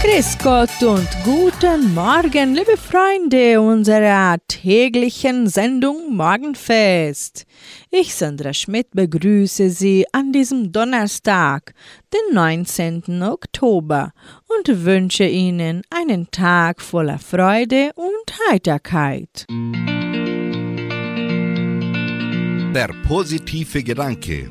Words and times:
Grüß 0.00 0.38
Gott 0.38 0.80
und 0.84 1.08
guten 1.24 1.92
Morgen, 1.92 2.54
liebe 2.54 2.76
Freunde 2.76 3.60
unserer 3.60 4.36
täglichen 4.46 5.48
Sendung 5.48 6.14
Morgenfest. 6.16 7.44
Ich, 7.90 8.14
Sandra 8.14 8.54
Schmidt, 8.54 8.92
begrüße 8.92 9.70
Sie 9.70 10.06
an 10.12 10.30
diesem 10.32 10.70
Donnerstag, 10.70 11.74
den 12.14 12.32
19. 12.32 13.24
Oktober, 13.24 14.12
und 14.46 14.84
wünsche 14.84 15.26
Ihnen 15.26 15.82
einen 15.90 16.30
Tag 16.30 16.80
voller 16.80 17.18
Freude 17.18 17.90
und 17.96 18.52
Heiterkeit. 18.52 19.46
Der 22.72 22.94
positive 23.08 23.82
Gedanke. 23.82 24.48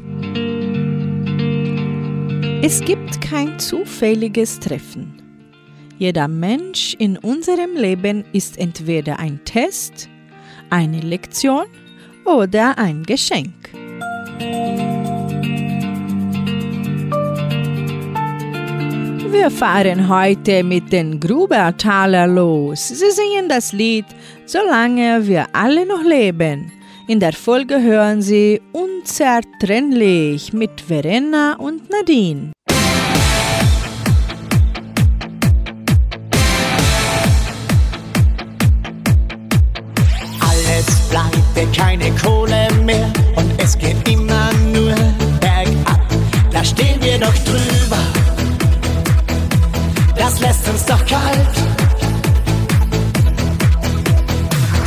Es 2.61 2.81
gibt 2.81 3.21
kein 3.21 3.57
zufälliges 3.59 4.59
Treffen. 4.59 5.16
Jeder 5.97 6.27
Mensch 6.27 6.95
in 6.99 7.17
unserem 7.17 7.75
Leben 7.75 8.23
ist 8.31 8.57
entweder 8.57 9.19
ein 9.19 9.39
Test, 9.45 10.09
eine 10.69 10.99
Lektion 10.99 11.65
oder 12.25 12.77
ein 12.77 13.03
Geschenk. 13.03 13.53
Wir 19.31 19.51
fahren 19.51 20.09
heute 20.09 20.63
mit 20.63 20.91
den 20.91 21.19
Grubertaler 21.19 22.27
los. 22.27 22.87
Sie 22.87 23.11
singen 23.11 23.47
das 23.49 23.71
Lied 23.71 24.05
Solange 24.47 25.27
wir 25.27 25.47
alle 25.53 25.85
noch 25.85 26.03
leben. 26.03 26.71
In 27.07 27.19
der 27.19 27.33
Folge 27.33 27.81
hören 27.81 28.21
Sie 28.21 28.61
Unzertrennlich 28.71 30.53
mit 30.53 30.79
Verena 30.79 31.55
und 31.57 31.89
Nadine. 31.89 32.56
Pleite, 41.57 41.67
keine 41.71 42.11
Kohle 42.11 42.67
mehr 42.83 43.11
und 43.35 43.51
es 43.61 43.77
geht 43.77 44.07
immer 44.07 44.51
nur 44.73 44.93
bergab. 45.39 46.01
Da 46.51 46.63
stehen 46.63 47.01
wir 47.01 47.19
doch 47.19 47.33
drüber, 47.33 47.97
das 50.15 50.39
lässt 50.39 50.67
uns 50.69 50.85
doch 50.85 51.05
kalt. 51.05 51.47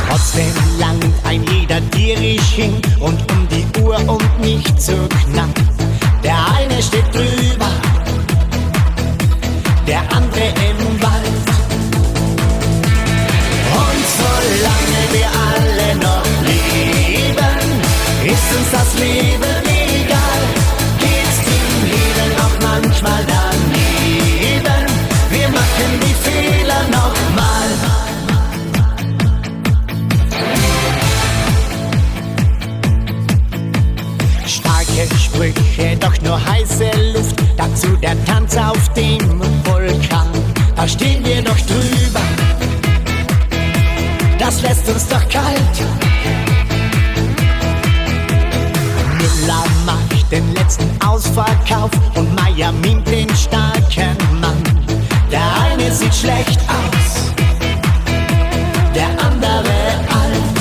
Trotzdem 0.09 0.53
langt 0.79 1.05
ein 1.23 1.43
jeder 1.51 1.81
gierig 1.91 2.41
hin 2.41 2.81
und 2.99 3.19
um 3.31 3.47
die 3.49 3.81
Uhr 3.81 3.97
und 4.07 4.39
nicht 4.39 4.81
zu 4.81 4.93
knapp. 5.31 5.49
Der 6.23 6.35
eine 6.57 6.81
steht 6.81 7.07
drüber, 7.13 7.69
der 9.87 10.01
andere 10.11 10.47
im 10.69 11.01
Wald. 11.01 11.47
Und 13.73 14.03
solange 14.17 15.01
wir 15.13 15.27
alle 15.27 15.95
noch 15.99 16.20
leben, 16.51 17.81
ist 18.25 18.55
uns 18.55 18.71
das 18.71 18.99
Leben 18.99 19.63
egal. 19.65 20.41
Geht's 20.99 21.39
im 21.57 21.67
Leben 21.89 22.31
auch 22.43 22.57
manchmal 22.61 23.23
daneben, 23.27 24.85
wir 25.29 25.49
machen 25.49 25.89
die 26.03 26.15
Fehler 26.29 26.83
nochmal. 26.91 27.69
Starke 34.45 35.15
Sprüche, 35.17 35.97
doch 35.99 36.21
nur 36.21 36.39
heiße 36.45 36.91
Luft, 37.13 37.35
dazu 37.57 37.95
der 37.97 38.23
Tanz 38.25 38.55
auf 38.57 38.89
dem 38.93 39.19
Vulkan. 39.65 40.27
Da 40.75 40.87
stehen 40.87 41.23
wir 41.23 41.41
doch 41.41 41.59
drüber 41.61 42.21
das 44.41 44.61
lässt 44.63 44.89
uns 44.89 45.07
doch 45.07 45.29
kalt. 45.29 46.40
Den 50.31 50.53
letzten 50.53 50.89
Ausverkauf 51.05 51.91
und 52.15 52.33
mimt 52.71 53.05
den 53.07 53.29
starken 53.35 54.15
Mann. 54.39 54.63
Der 55.29 55.41
eine 55.65 55.91
sieht 55.91 56.15
schlecht 56.15 56.59
aus, 56.69 57.33
der 58.95 59.09
andere 59.09 59.75
alt. 60.19 60.59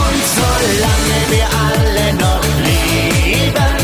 Und 0.00 0.20
solange 0.36 1.18
wir 1.30 1.46
alle 1.66 2.12
noch 2.24 2.44
leben, 2.68 3.80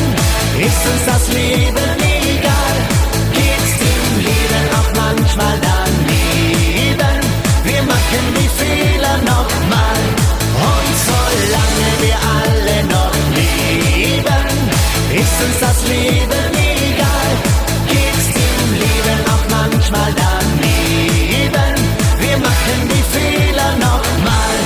ist 0.61 0.87
uns 0.87 1.05
das 1.07 1.29
Leben 1.33 1.97
egal. 2.29 2.77
Geht's 3.33 3.73
dem 3.81 4.19
Leben 4.19 4.65
auch 4.79 4.91
manchmal 4.95 5.59
daneben? 5.63 7.21
Wir 7.65 7.83
machen 7.83 8.25
die 8.39 8.51
Fehler 8.61 9.17
nochmal. 9.19 10.03
Und 10.61 10.95
solange 11.09 11.89
wir 12.03 12.17
alle 12.17 12.46
ist 15.17 15.43
uns 15.45 15.59
das 15.61 15.89
Leben 15.89 16.47
egal. 16.55 17.33
Geht's 17.89 18.29
dem 18.39 18.73
Leben 18.85 19.19
auch 19.33 19.45
manchmal 19.51 20.13
daneben? 20.25 21.75
Wir 22.21 22.39
machen 22.39 22.79
die 22.93 23.05
Fehler 23.15 23.73
nochmal. 23.87 24.57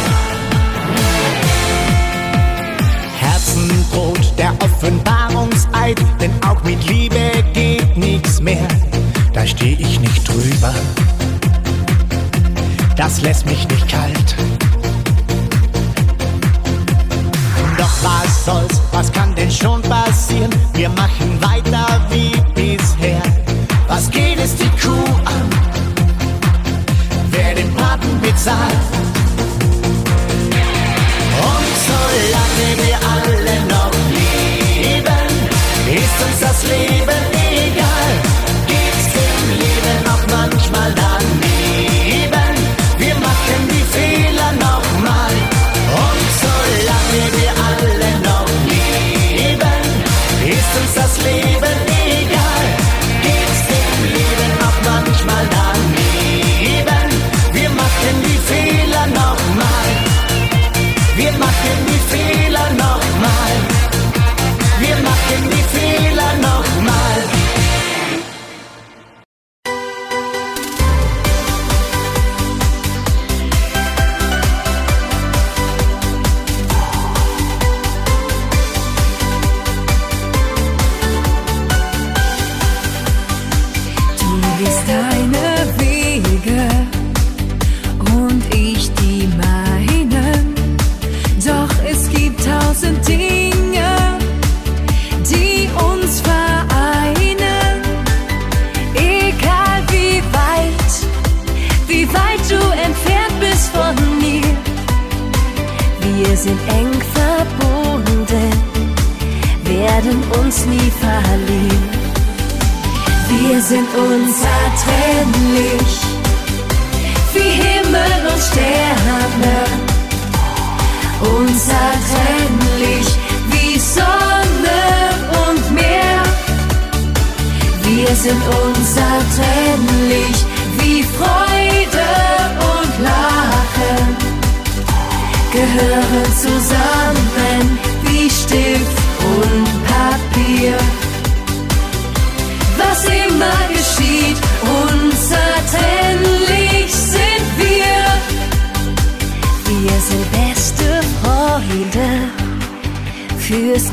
Herzenbrot, 3.18 4.38
der 4.38 4.52
Offenbarungseid, 4.60 5.98
denn 6.20 6.32
auch 6.48 6.62
mit 6.64 6.84
Liebe 6.86 7.32
geht 7.52 7.96
nichts 7.96 8.40
mehr. 8.40 8.68
Da 9.32 9.46
steh 9.46 9.76
ich 9.78 10.00
nicht 10.00 10.26
drüber 10.26 10.74
das 13.00 13.22
lässt 13.22 13.46
mich 13.46 13.66
nicht 13.66 13.88
kalt. 13.88 14.36
Was 18.40 18.44
soll's, 18.46 18.80
was 18.92 19.12
kann 19.12 19.34
denn 19.34 19.50
schon 19.50 19.82
passieren? 19.82 20.50
Wir 20.74 20.88
machen 20.90 21.38
weiter 21.40 22.00
wie 22.10 22.32
bisher. 22.54 23.22
Was 23.88 24.10
geht 24.10 24.38
es 24.38 24.56
die 24.56 24.70
Kuh 24.80 25.14
an? 25.24 25.50
Wer 27.30 27.54
den 27.54 27.74
Paten 27.74 28.20
bezahlt? 28.20 28.74
Und 31.50 31.72
solange 31.86 32.88
wir 32.88 32.89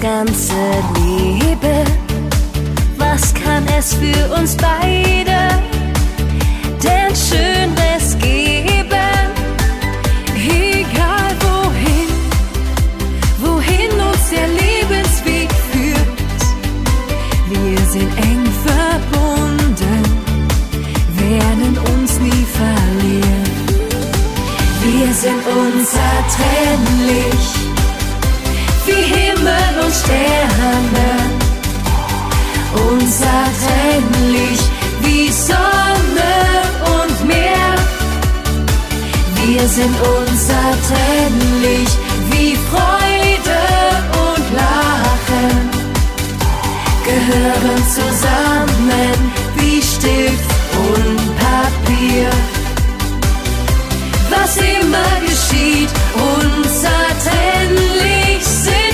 ganze 0.02 0.54
Leben. 0.96 1.86
Was 2.98 3.34
kann 3.34 3.66
es 3.78 3.94
für 3.94 4.40
uns 4.40 4.56
beide 4.56 5.40
denn 6.84 7.14
Schönes 7.16 8.18
geben? 8.20 8.98
Egal 10.36 11.32
wohin, 11.46 12.10
wohin 13.44 13.92
uns 14.08 14.24
der 14.32 14.48
Lebensweg 14.48 15.50
führt, 15.72 16.40
wir 17.50 17.80
sind 17.92 18.12
eng 18.18 18.46
verbunden, 18.66 20.04
werden 21.18 21.78
uns 21.94 22.12
nie 22.20 22.46
verlieren. 22.60 23.48
Wir 24.84 25.10
sind 25.14 25.42
unzertrennlich, 25.64 27.37
Sterne. 30.00 31.10
Unzertrennlich, 32.90 34.60
wie 35.02 35.26
Sonne 35.32 36.36
und 36.98 37.18
Meer. 37.28 37.72
Wir 39.44 39.66
sind 39.68 39.96
unzertrennlich, 40.20 41.90
wie 42.32 42.52
Freude 42.70 43.62
und 44.26 44.46
Lachen 44.62 45.56
gehören 47.08 47.82
zusammen 47.98 49.18
wie 49.56 49.82
Stift 49.82 50.52
und 50.76 51.20
Papier. 51.38 52.30
Was 54.30 54.58
immer 54.58 55.22
geschieht, 55.26 55.90
unzertrennlich 56.36 58.46
sind 58.46 58.87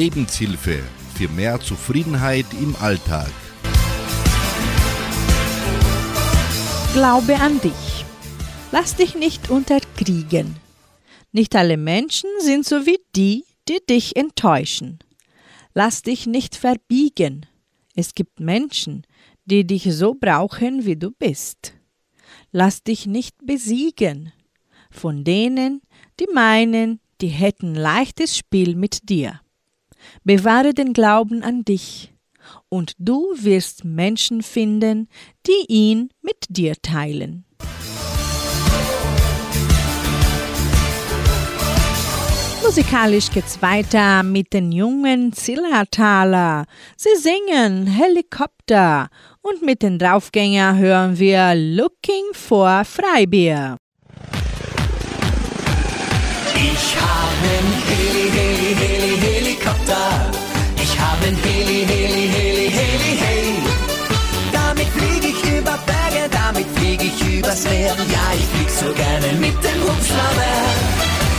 Lebenshilfe 0.00 0.82
für 1.14 1.28
mehr 1.28 1.60
Zufriedenheit 1.60 2.46
im 2.58 2.74
Alltag. 2.76 3.30
Glaube 6.94 7.34
an 7.36 7.60
dich. 7.60 8.06
Lass 8.72 8.96
dich 8.96 9.14
nicht 9.14 9.50
unterkriegen. 9.50 10.56
Nicht 11.32 11.54
alle 11.54 11.76
Menschen 11.76 12.30
sind 12.38 12.64
so 12.64 12.86
wie 12.86 12.96
die, 13.14 13.44
die 13.68 13.80
dich 13.90 14.16
enttäuschen. 14.16 15.00
Lass 15.74 16.00
dich 16.00 16.26
nicht 16.26 16.56
verbiegen. 16.56 17.44
Es 17.94 18.14
gibt 18.14 18.40
Menschen, 18.40 19.02
die 19.44 19.66
dich 19.66 19.86
so 19.94 20.14
brauchen, 20.18 20.86
wie 20.86 20.96
du 20.96 21.10
bist. 21.10 21.74
Lass 22.52 22.82
dich 22.82 23.04
nicht 23.04 23.36
besiegen 23.44 24.32
von 24.90 25.24
denen, 25.24 25.82
die 26.18 26.26
meinen, 26.32 27.00
die 27.20 27.28
hätten 27.28 27.74
leichtes 27.74 28.34
Spiel 28.34 28.76
mit 28.76 29.10
dir. 29.10 29.42
Bewahre 30.24 30.74
den 30.74 30.92
Glauben 30.92 31.42
an 31.42 31.64
dich, 31.64 32.12
und 32.68 32.94
du 32.98 33.32
wirst 33.36 33.84
Menschen 33.84 34.42
finden, 34.42 35.08
die 35.46 35.66
ihn 35.68 36.10
mit 36.22 36.46
dir 36.48 36.74
teilen. 36.80 37.44
Musikalisch 42.62 43.30
geht's 43.30 43.60
weiter 43.62 44.22
mit 44.22 44.52
den 44.52 44.70
jungen 44.70 45.32
Zillertaler. 45.32 46.66
Sie 46.96 47.16
singen 47.16 47.88
Helikopter 47.88 49.08
und 49.42 49.62
mit 49.62 49.82
den 49.82 49.98
Draufgänger 49.98 50.76
hören 50.76 51.18
wir 51.18 51.54
Looking 51.56 52.32
for 52.32 52.84
Freibier. 52.84 53.76
Ich 56.54 56.96
habe 57.00 57.48
Heli, 57.88 58.30
Heli, 58.30 58.74
Heli, 58.76 59.16
Helikopter. 59.16 59.49
Ich 61.00 61.06
habe 61.06 61.26
einen 61.28 61.36
Heli, 61.38 61.86
Heli, 61.86 62.28
Heli, 62.28 62.68
Heli, 62.68 63.12
hey. 63.16 63.54
Damit 64.52 64.86
fliege 64.88 65.28
ich 65.28 65.42
über 65.58 65.78
Berge, 65.88 66.28
damit 66.30 66.66
fliege 66.76 67.04
ich 67.04 67.38
übers 67.38 67.64
Meer. 67.64 67.96
Ja, 67.96 68.24
ich 68.36 68.46
flieg 68.52 68.68
so 68.68 68.92
gerne 68.92 69.32
mit 69.40 69.56
dem 69.64 69.80
Hubschrauber. 69.80 70.52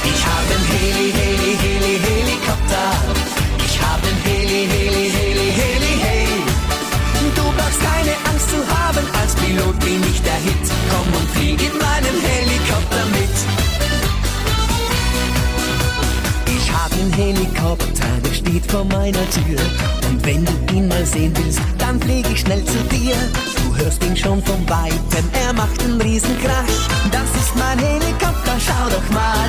Ich 0.04 0.22
habe 0.26 0.52
einen 0.56 0.66
Heli, 0.74 1.12
Heli, 1.14 1.52
Heli, 1.62 1.94
Helikopter. 2.08 2.88
Ich 3.64 3.80
habe 3.80 4.08
einen 4.08 4.22
Heli, 4.26 4.66
Heli, 4.66 5.06
Heli, 5.12 5.52
Heli, 5.62 5.94
hey. 6.06 6.28
Du 7.36 7.44
brauchst 7.56 7.82
keine 7.86 8.14
Angst 8.32 8.50
zu 8.50 8.60
haben, 8.66 9.06
als 9.22 9.36
Pilot 9.36 9.80
bin 9.82 10.02
ich 10.12 10.22
der 10.24 10.42
Hit. 10.42 10.66
Komm 10.90 11.08
und 11.22 11.30
flieg 11.38 11.62
in 11.62 11.78
meinem 11.78 12.18
Helikopter 12.18 13.06
mit. 13.14 13.71
Einen 17.02 17.14
Helikopter, 17.14 18.06
der 18.24 18.32
steht 18.32 18.72
vor 18.72 18.86
meiner 18.86 19.28
Tür. 19.32 19.60
Und 20.08 20.24
wenn 20.24 20.46
du 20.46 20.52
ihn 20.72 20.88
mal 20.88 21.04
sehen 21.04 21.34
willst, 21.36 21.60
dann 21.80 22.00
flieg 22.00 22.30
ich 22.32 22.42
schnell 22.42 22.64
zu 22.64 22.78
dir. 22.92 23.16
Du 23.56 23.76
hörst 23.76 24.04
ihn 24.04 24.16
schon 24.16 24.40
von 24.44 24.70
weitem, 24.70 25.26
er 25.34 25.52
macht 25.52 25.82
einen 25.82 26.00
Riesenkrach. 26.00 26.68
Das 27.12 27.42
ist 27.42 27.56
mein 27.58 27.80
Helikopter, 27.80 28.56
schau 28.60 28.88
doch 28.92 29.10
mal 29.10 29.41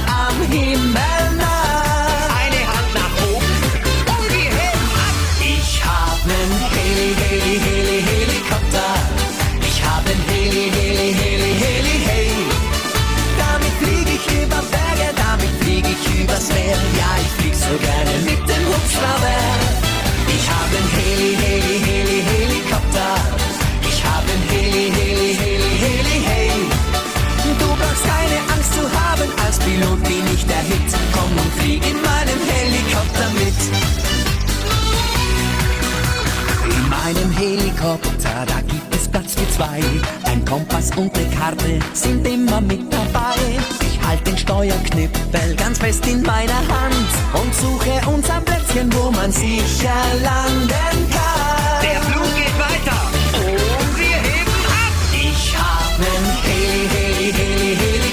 Helikopter, 37.82 38.46
da 38.46 38.60
gibt 38.60 38.94
es 38.94 39.08
Platz 39.08 39.34
für 39.34 39.48
zwei. 39.50 39.80
Ein 40.22 40.44
Kompass 40.44 40.90
und 40.96 41.12
eine 41.18 41.28
Karte 41.34 41.80
sind 41.94 42.24
immer 42.24 42.60
mit 42.60 42.80
dabei. 42.92 43.34
Ich 43.80 44.00
halte 44.06 44.22
den 44.22 44.38
Steuerknippel 44.38 45.56
ganz 45.56 45.78
fest 45.78 46.06
in 46.06 46.22
meiner 46.22 46.58
Hand 46.58 47.10
und 47.32 47.52
suche 47.52 48.00
unser 48.08 48.40
Plätzchen, 48.42 48.88
wo 48.94 49.10
man 49.10 49.32
sicher 49.32 49.98
landen 50.22 51.10
kann. 51.10 51.82
Der 51.82 52.00
Flug 52.02 52.34
geht 52.36 52.56
weiter 52.56 53.00
und 53.34 53.98
wir 53.98 54.16
heben 54.30 54.58
ab. 54.70 54.94
Ich 55.12 55.52
habe 55.58 56.06
einen 56.06 56.36
Heli, 56.44 56.86
Heli, 56.88 57.32
Heli, 57.32 57.76
Heli, 57.82 58.12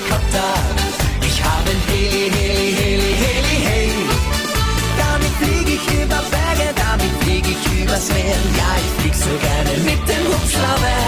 Heli, 2.25 2.73
Heli, 2.73 3.57
Heli, 3.69 4.05
Damit 4.97 5.33
fliege 5.39 5.71
ich 5.73 6.03
über 6.03 6.23
Berge, 6.31 6.73
damit 6.75 7.11
fliege 7.21 7.49
ich 7.49 7.83
übers 7.83 8.07
Meer 8.09 8.78
gerne 9.47 9.73
mit 9.89 10.01
dem 10.09 10.23
Hubschrauber. 10.31 10.99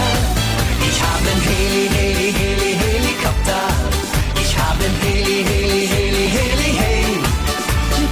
Ich 0.88 0.98
habe 1.08 1.26
einen 1.30 1.42
Heli, 1.48 1.84
Heli, 1.96 2.28
Heli, 2.40 2.72
Helikopter. 2.84 3.62
Ich 4.42 4.52
habe 4.58 4.84
einen 4.84 4.98
Heli, 5.04 5.38
Heli, 5.50 5.82
Heli, 5.94 6.26
Heli, 6.36 6.70
Heli. 6.82 7.16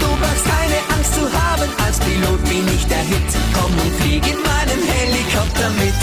Du 0.02 0.08
brauchst 0.20 0.46
keine 0.54 0.78
Angst 0.94 1.12
zu 1.14 1.24
haben, 1.40 1.68
als 1.84 1.98
Pilot 2.00 2.42
bin 2.48 2.66
ich 2.76 2.84
der 2.86 3.04
Hit. 3.10 3.30
Komm 3.54 3.72
und 3.84 3.94
flieg 4.00 4.24
in 4.32 4.40
meinem 4.50 4.82
Helikopter 4.94 5.68
mit. 5.82 6.00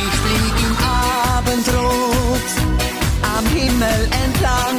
Ich 0.00 0.14
flieg 0.22 0.56
im 0.66 0.74
Abendrot 1.36 2.48
am 3.36 3.46
Himmel 3.56 4.00
entlang 4.24 4.78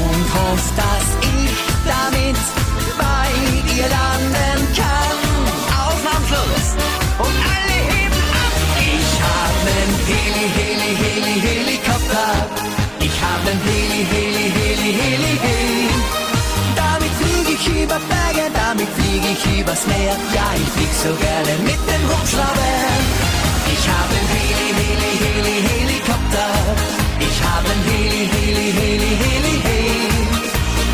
und 0.00 0.26
hoff, 0.34 0.64
dass 0.76 0.99
ich 19.44 19.60
übers 19.60 19.86
Meer. 19.86 20.16
Ja, 20.34 20.46
ich 20.54 20.70
flieg 20.74 20.92
so 21.02 21.12
gerne 21.14 21.52
mit 21.62 21.80
dem 21.88 22.02
Hubschrauber. 22.08 22.72
Ich 23.72 23.84
hab 23.88 24.08
nen 24.14 24.26
Heli, 24.34 24.68
Heli, 24.78 25.12
Heli, 25.22 25.56
Helikopter. 25.68 26.50
Ich 27.18 27.38
hab 27.44 27.62
nen 27.68 27.82
Heli, 27.88 28.24
Heli, 28.34 28.68
Heli, 28.78 29.12
Heli, 29.22 29.56
Heli. 29.66 30.10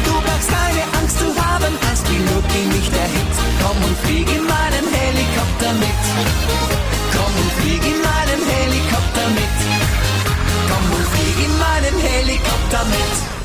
Du 0.05 0.13
brauchst 0.25 0.51
keine 0.51 0.83
Angst 0.99 1.19
zu 1.19 1.29
haben, 1.43 1.73
als 1.89 2.01
Pilot 2.03 2.47
bin 2.55 2.69
ich 2.81 2.89
der 2.91 3.09
Hit. 3.15 3.35
Komm 3.63 3.79
und 3.87 3.97
flieg 4.05 4.29
in 4.29 4.45
meinem 4.45 4.87
Helikopter 4.99 5.73
mit. 5.83 6.03
Komm 7.15 7.33
und 7.43 7.53
flieg 7.61 7.83
in 7.93 8.01
meinem 8.11 8.43
Helikopter 8.53 9.27
mit. 9.39 9.57
Komm 10.71 10.85
und 10.97 11.07
flieg 11.15 11.39
in 11.47 11.55
meinem 11.59 11.97
Helikopter 11.99 12.85
mit. 12.95 13.36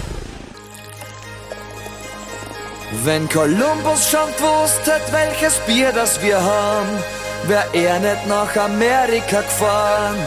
Wenn 2.92 3.28
Kolumbus 3.30 4.10
schon 4.12 4.30
gewusst 4.38 4.86
hätt, 4.86 5.12
welches 5.12 5.58
Bier 5.66 5.92
das 5.94 6.22
wir 6.22 6.40
haben, 6.40 6.90
wär 7.48 7.66
er 7.74 8.00
nicht 8.00 8.28
nach 8.28 8.54
Amerika 8.58 9.42
gefahren. 9.42 10.18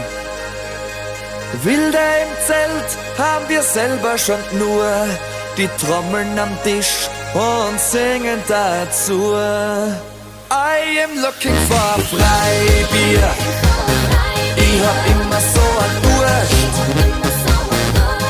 Wilde 1.62 1.98
im 1.98 2.46
Zelt 2.46 3.18
haben 3.18 3.48
wir 3.48 3.62
selber 3.62 4.16
schon 4.16 4.40
nur, 4.58 4.90
die 5.58 5.68
Trommeln 5.84 6.38
am 6.38 6.50
Tisch 6.64 7.08
und 7.34 7.78
singen 7.78 8.42
dazu. 8.48 9.34
I 10.50 11.04
am 11.04 11.20
looking 11.20 11.56
for 11.68 12.02
Freibier. 12.10 13.30
Ich 14.56 14.80
hab 14.82 14.98
immer 15.12 15.40
so 15.54 15.64
ein 15.84 15.94
Durst. 16.02 16.74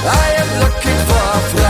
I 0.04 0.40
am 0.42 0.50
looking 0.60 0.98
for 1.06 1.40
Freibier. 1.50 1.63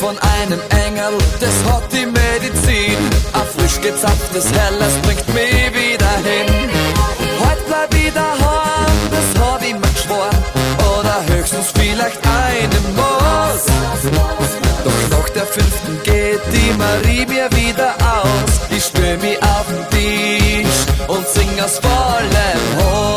Von 0.00 0.18
einem 0.40 0.60
Engel, 0.86 1.12
das 1.40 1.56
hat 1.70 1.84
die 1.92 2.06
Medizin. 2.06 2.96
Ein 3.34 3.46
frisch 3.54 3.78
gezapftes 3.82 4.46
Helles 4.50 4.94
bringt 5.02 5.28
mich 5.34 5.74
wieder 5.74 6.14
hin. 6.24 6.70
Heute 7.38 7.62
bleib 7.68 7.94
ich 7.94 8.12
daheim, 8.14 8.96
das 9.10 9.42
hab 9.42 9.62
ich 9.62 9.74
mir 9.74 9.92
geschworen. 9.92 10.42
Oder 10.98 11.16
höchstens 11.28 11.66
vielleicht 11.78 12.18
eine 12.24 12.80
Maus. 12.96 13.64
Doch 14.84 15.18
nach 15.18 15.28
der 15.30 15.46
fünften 15.46 16.02
geht 16.02 16.40
die 16.50 16.72
Marie 16.78 17.26
mir 17.26 17.50
wieder 17.52 17.94
aus. 18.00 18.52
Ich 18.70 18.84
stell 18.84 19.18
mich 19.18 19.38
auf 19.42 19.66
den 19.68 19.84
Tisch 19.90 20.80
und 21.08 21.28
sing 21.28 21.60
aus 21.62 21.78
vollem 21.78 22.64
Hals. 22.80 23.10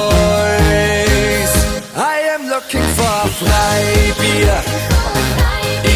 I 1.96 2.36
am 2.36 2.50
looking 2.50 2.88
for 2.98 3.30
Freibier. 3.40 5.03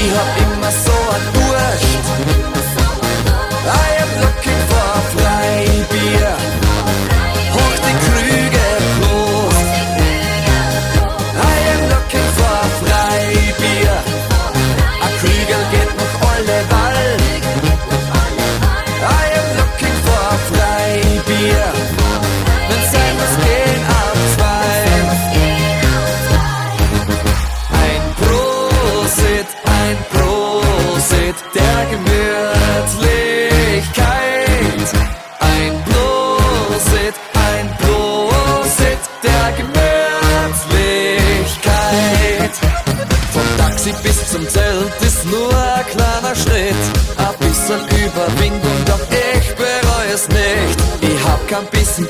Ich 0.07 0.13
hab 0.13 0.53
immer 0.53 0.86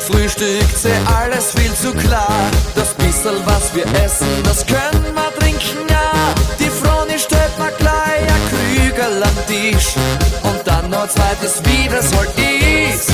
Frühstück, 0.08 0.66
seh 0.74 0.94
alles 1.20 1.52
viel 1.52 1.74
zu 1.74 1.94
klar. 1.94 2.50
Das 2.76 2.94
bisschen, 2.94 3.38
was 3.46 3.76
wir 3.76 3.86
essen, 4.04 4.28
das 4.44 4.66
können 4.66 5.14
wir 5.14 5.32
trinken, 5.40 5.86
ja. 5.90 6.34
Die 6.60 6.70
Froni 6.70 7.20
stellt 7.20 7.58
mir 7.60 7.72
gleich 7.78 8.24
ein 8.36 8.44
Krügel 8.50 9.24
am 9.24 9.38
Tisch. 9.48 9.96
Und 10.44 10.62
dann 10.66 10.90
noch 10.90 11.04
ein 11.04 11.10
zweites, 11.10 11.62
wie 11.66 11.90
das 11.90 12.16
halt 12.16 12.30
ist. 12.38 13.10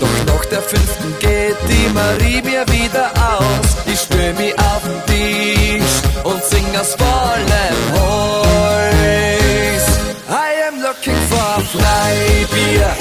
Doch 0.00 0.34
nach 0.34 0.44
der 0.46 0.62
fünften 0.62 1.14
geht 1.18 1.56
die 1.68 1.88
Marie 1.92 2.42
mir 2.42 2.64
wieder 2.68 3.10
aus. 3.16 3.76
Ich 3.86 4.00
stell 4.00 4.34
mich 4.34 4.54
auf 4.58 4.82
den 4.84 5.02
Tisch 5.06 5.94
und 6.22 6.44
sing 6.44 6.66
aus 6.80 6.94
vollem 6.94 7.78
Hals. 7.94 9.86
I 10.28 10.68
am 10.68 10.80
looking 10.80 11.20
for 11.28 11.60
Freibier. 11.72 12.94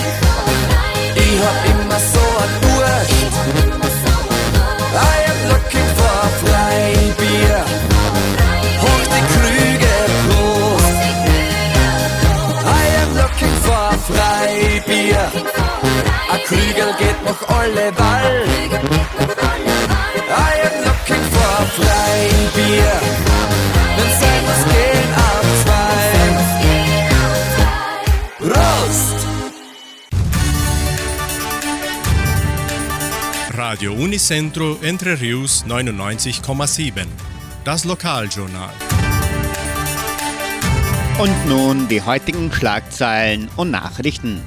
Ich 1.15 1.39
hab 1.39 1.70
Wald. 17.61 18.73
I 20.33 20.53
am 20.65 20.75
looking 20.83 21.23
for 21.29 21.53
Freibier. 21.77 22.99
Wenn 23.97 24.11
sein 24.19 24.41
muss 24.47 24.63
gehen 24.73 25.11
auf 25.13 25.45
zwei. 25.63 26.05
Prost! 28.39 29.19
Radio 33.55 33.93
Unicentro 33.93 34.79
Entre 34.81 35.21
Rius 35.21 35.63
99,7. 35.67 37.05
Das 37.63 37.85
Lokaljournal. 37.85 38.73
Und 41.19 41.47
nun 41.47 41.87
die 41.87 42.01
heutigen 42.01 42.51
Schlagzeilen 42.51 43.49
und 43.55 43.69
Nachrichten. 43.69 44.41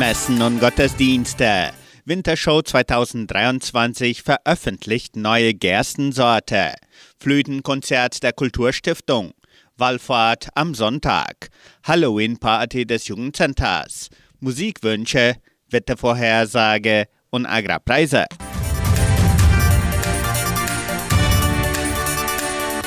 Messen 0.00 0.40
und 0.40 0.60
Gottesdienste. 0.60 1.72
Wintershow 2.06 2.62
2023 2.62 4.22
veröffentlicht 4.22 5.14
neue 5.14 5.52
Gerstensorte. 5.52 6.72
Flötenkonzert 7.18 8.22
der 8.22 8.32
Kulturstiftung. 8.32 9.32
Wallfahrt 9.76 10.48
am 10.54 10.74
Sonntag. 10.74 11.50
Halloween-Party 11.84 12.86
des 12.86 13.08
Jugendcenters. 13.08 14.08
Musikwünsche, 14.38 15.34
Wettervorhersage 15.68 17.04
und 17.28 17.44
Agrarpreise. 17.44 18.24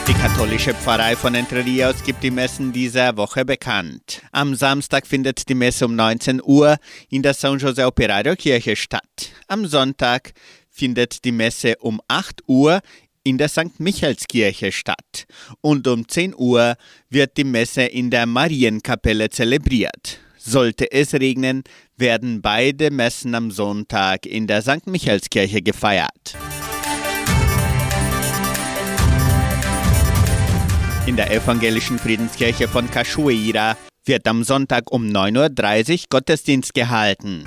Die 0.06 0.14
katholische 0.14 0.74
Pfarrei 0.74 1.16
von 1.16 1.34
Entre 1.34 1.64
Rios 1.64 2.04
gibt 2.04 2.24
die 2.24 2.32
Messen 2.32 2.74
dieser 2.74 3.16
Woche 3.16 3.46
bekannt. 3.46 4.22
Am 4.34 4.54
Samstag 4.54 5.08
findet 5.08 5.48
die 5.48 5.56
Messe 5.56 5.86
um 5.86 5.96
19 5.96 6.42
Uhr 6.44 6.76
in 7.10 7.22
der 7.22 7.34
San 7.34 7.58
Jose 7.58 7.86
Operario 7.86 8.36
Kirche 8.36 8.76
statt. 8.76 9.32
Am 9.48 9.66
Sonntag 9.66 10.34
findet 10.70 11.24
die 11.24 11.32
Messe 11.32 11.78
um 11.80 12.02
8 12.10 12.42
Uhr 12.48 12.82
in 13.24 13.38
der 13.38 13.48
St. 13.48 13.80
Michaelskirche 13.80 14.74
statt. 14.74 15.26
Und 15.62 15.88
um 15.88 16.06
10 16.06 16.36
Uhr 16.36 16.76
wird 17.10 17.38
die 17.38 17.46
Messe 17.46 17.84
in 17.84 18.10
der 18.10 18.26
Marienkapelle 18.26 19.30
zelebriert. 19.30 20.20
Sollte 20.38 20.92
es 20.92 21.14
regnen, 21.14 21.64
werden 21.96 22.42
beide 22.42 22.92
Messen 22.92 23.36
am 23.36 23.52
Sonntag 23.52 24.26
in 24.26 24.48
der 24.48 24.62
St. 24.64 24.86
Michaelskirche 24.86 25.62
gefeiert. 25.62 26.36
In 31.06 31.18
der 31.18 31.32
evangelischen 31.32 32.00
Friedenskirche 32.00 32.70
von 32.70 32.90
Cachoeira 32.90 33.76
wird 34.06 34.26
am 34.26 34.46
Sonntag 34.46 34.90
um 34.90 35.06
9.30 35.06 35.92
Uhr 35.92 36.06
Gottesdienst 36.10 36.74
gehalten. 36.74 37.44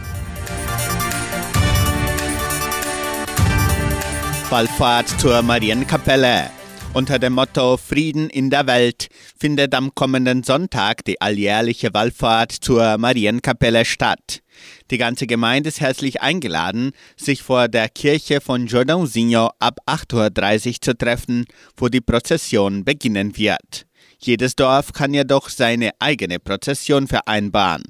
Wallfahrt 4.50 5.08
zur 5.18 5.40
Marienkapelle. 5.40 6.50
Unter 6.92 7.18
dem 7.18 7.32
Motto 7.32 7.78
Frieden 7.78 8.28
in 8.28 8.50
der 8.50 8.66
Welt 8.66 9.08
findet 9.38 9.74
am 9.74 9.94
kommenden 9.94 10.42
Sonntag 10.42 11.02
die 11.06 11.20
alljährliche 11.22 11.94
Wallfahrt 11.94 12.52
zur 12.52 12.98
Marienkapelle 12.98 13.86
statt. 13.86 14.42
Die 14.90 14.98
ganze 14.98 15.26
Gemeinde 15.26 15.68
ist 15.68 15.80
herzlich 15.80 16.20
eingeladen, 16.20 16.92
sich 17.16 17.42
vor 17.42 17.68
der 17.68 17.88
Kirche 17.88 18.40
von 18.40 18.66
Jordãozinho 18.66 19.50
ab 19.58 19.78
8.30 19.86 20.66
Uhr 20.66 20.74
zu 20.80 20.96
treffen, 20.96 21.44
wo 21.76 21.88
die 21.88 22.00
Prozession 22.00 22.84
beginnen 22.84 23.36
wird. 23.36 23.86
Jedes 24.18 24.56
Dorf 24.56 24.92
kann 24.92 25.12
jedoch 25.14 25.48
seine 25.48 25.90
eigene 25.98 26.38
Prozession 26.38 27.06
vereinbaren. 27.06 27.84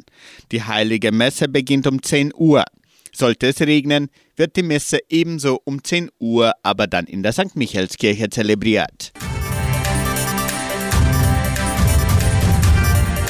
Die 0.52 0.62
heilige 0.62 1.12
Messe 1.12 1.48
beginnt 1.48 1.86
um 1.86 2.02
10 2.02 2.32
Uhr. 2.34 2.64
Sollte 3.12 3.46
es 3.46 3.60
regnen, 3.60 4.08
wird 4.36 4.56
die 4.56 4.62
Messe 4.62 4.98
ebenso 5.08 5.60
um 5.64 5.82
10 5.82 6.10
Uhr, 6.18 6.52
aber 6.62 6.86
dann 6.86 7.06
in 7.06 7.22
der 7.22 7.32
St. 7.32 7.54
Michaelskirche 7.56 8.28
zelebriert. 8.28 9.12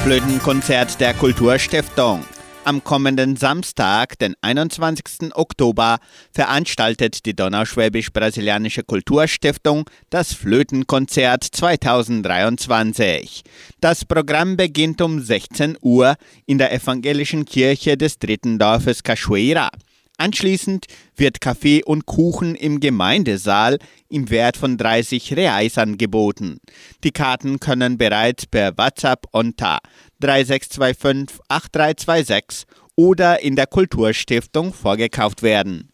Flötenkonzert 0.02 1.00
der 1.00 1.14
Kulturstiftung. 1.14 2.24
Am 2.66 2.82
kommenden 2.82 3.37
Samstag, 3.37 4.18
den 4.18 4.35
21. 4.40 5.37
Oktober, 5.37 5.99
veranstaltet 6.32 7.25
die 7.25 7.32
Donauschwäbisch-Brasilianische 7.32 8.82
Kulturstiftung 8.82 9.88
das 10.11 10.32
Flötenkonzert 10.32 11.44
2023. 11.44 13.44
Das 13.80 14.04
Programm 14.04 14.56
beginnt 14.56 15.00
um 15.00 15.23
16 15.23 15.78
Uhr 15.80 16.17
in 16.45 16.58
der 16.58 16.73
evangelischen 16.73 17.45
Kirche 17.45 17.97
des 17.97 18.19
dritten 18.19 18.58
Dorfes 18.58 19.04
Cachoeira. 19.04 19.71
Anschließend 20.19 20.86
wird 21.14 21.43
Kaffee 21.43 21.84
und 21.84 22.06
Kuchen 22.06 22.54
im 22.54 22.80
Gemeindesaal 22.80 23.78
im 24.08 24.30
Wert 24.30 24.56
von 24.56 24.78
30 24.78 25.36
Reais 25.36 25.76
angeboten. 25.76 26.58
Die 27.04 27.10
Karten 27.10 27.60
können 27.60 27.99
bereits 27.99 28.47
per 28.47 28.78
WhatsApp 28.78 29.26
unter 29.32 29.78
3625 30.20 31.40
8326 31.48 32.66
oder 32.96 33.42
in 33.42 33.56
der 33.56 33.66
Kulturstiftung 33.66 34.72
vorgekauft 34.72 35.42
werden. 35.42 35.90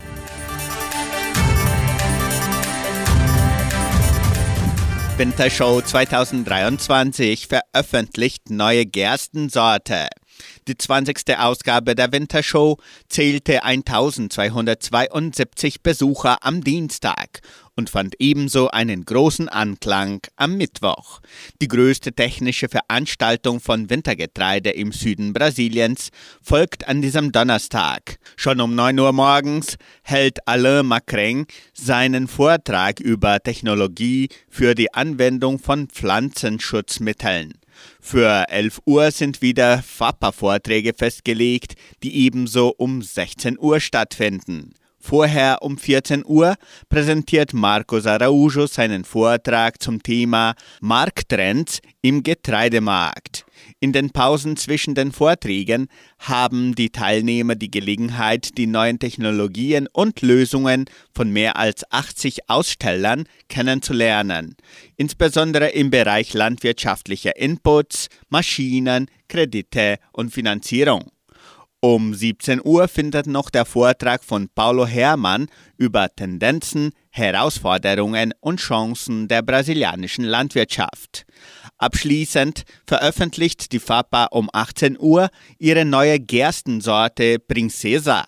Wintershow 5.19 5.83
2023 5.83 7.47
veröffentlicht 7.47 8.51
neue 8.51 8.87
Gerstensorte. 8.87 10.09
Die 10.67 10.77
20. 10.77 11.39
Ausgabe 11.39 11.95
der 11.95 12.11
Wintershow 12.13 12.79
zählte 13.09 13.63
1272 13.63 15.83
Besucher 15.83 16.39
am 16.41 16.65
Dienstag 16.65 17.41
und 17.77 17.91
fand 17.91 18.15
ebenso 18.19 18.69
einen 18.71 19.05
großen 19.05 19.49
Anklang 19.49 20.21
am 20.37 20.57
Mittwoch. 20.57 21.21
Die 21.61 21.69
größte 21.69 22.13
technische 22.13 22.69
Veranstaltung 22.69 23.61
von 23.61 23.89
Wintergetreide 23.89 24.71
im 24.71 24.93
Süden 24.93 25.33
Brasiliens 25.33 26.11
folgt 26.43 26.89
an 26.89 27.03
diesem 27.03 27.33
Donnerstag. 27.33 28.19
Schon 28.37 28.61
um 28.61 28.75
9 28.75 28.99
Uhr 28.99 29.13
morgens 29.13 29.77
hält 30.03 30.47
Alain 30.47 30.87
Macreng 30.87 31.47
seinen 31.73 32.29
Vortrag 32.29 33.01
über 33.01 33.41
Technologie 33.41 34.29
für 34.49 34.75
die 34.75 34.93
Anwendung 34.93 35.59
von 35.59 35.89
Pflanzenschutzmitteln. 35.89 37.55
Für 38.01 38.49
11 38.49 38.81
Uhr 38.85 39.11
sind 39.11 39.43
wieder 39.43 39.83
FAPA-Vorträge 39.83 40.93
festgelegt, 40.95 41.75
die 42.03 42.17
ebenso 42.17 42.69
um 42.69 43.03
16 43.03 43.59
Uhr 43.59 43.81
stattfinden. 43.81 44.75
Vorher 45.05 45.63
um 45.63 45.79
14 45.79 46.23
Uhr 46.25 46.55
präsentiert 46.89 47.53
Marcos 47.55 48.07
Araujo 48.07 48.69
seinen 48.69 49.05
Vortrag 49.05 49.83
zum 49.83 50.01
Thema 50.01 50.55
Markttrends 50.81 51.81
im 52.03 52.23
Getreidemarkt. 52.23 53.45
In 53.81 53.93
den 53.93 54.11
Pausen 54.11 54.57
zwischen 54.57 54.95
den 54.95 55.11
Vorträgen 55.11 55.89
haben 56.21 56.77
die 56.77 56.91
Teilnehmer 56.91 57.57
die 57.57 57.71
Gelegenheit, 57.71 58.57
die 58.57 58.69
neuen 58.69 59.01
Technologien 59.01 59.89
und 59.93 60.23
Lösungen 60.23 60.85
von 61.13 61.31
mehr 61.31 61.57
als 61.57 61.83
80 61.91 62.49
Ausstellern 62.49 63.25
kennenzulernen, 63.49 64.55
insbesondere 64.97 65.71
im 65.71 65.91
Bereich 65.91 66.33
landwirtschaftlicher 66.33 67.37
Inputs, 67.37 68.07
Maschinen, 68.29 69.11
Kredite 69.29 69.97
und 70.13 70.33
Finanzierung. 70.33 71.11
Um 71.85 72.15
17 72.15 72.61
Uhr 72.65 72.87
findet 72.87 73.27
noch 73.27 73.51
der 73.51 73.65
Vortrag 73.65 74.23
von 74.23 74.49
Paulo 74.49 74.87
Hermann 74.87 75.49
über 75.77 76.09
Tendenzen, 76.15 76.93
Herausforderungen 77.11 78.33
und 78.39 78.61
Chancen 78.61 79.27
der 79.27 79.43
brasilianischen 79.43 80.25
Landwirtschaft. 80.25 81.27
Abschließend 81.79 82.63
veröffentlicht 82.87 83.73
die 83.73 83.81
FAPA 83.81 84.27
um 84.27 84.49
18 84.53 84.97
Uhr 84.97 85.29
ihre 85.59 85.85
neue 85.85 86.21
Gerstensorte 86.21 87.41
Princesa. 87.41 88.27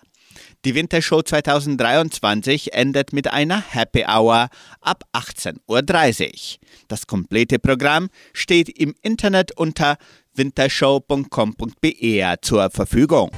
Die 0.65 0.75
Wintershow 0.75 1.21
2023 1.21 2.73
endet 2.73 3.13
mit 3.13 3.31
einer 3.31 3.61
Happy 3.61 4.03
Hour 4.05 4.49
ab 4.81 5.03
18.30 5.13 6.25
Uhr. 6.25 6.59
Das 6.89 7.07
komplette 7.07 7.59
Programm 7.59 8.09
steht 8.33 8.67
im 8.67 8.95
Internet 9.01 9.53
unter 9.55 9.97
wintershow.com.br 10.35 12.35
zur 12.41 12.69
Verfügung. 12.69 13.31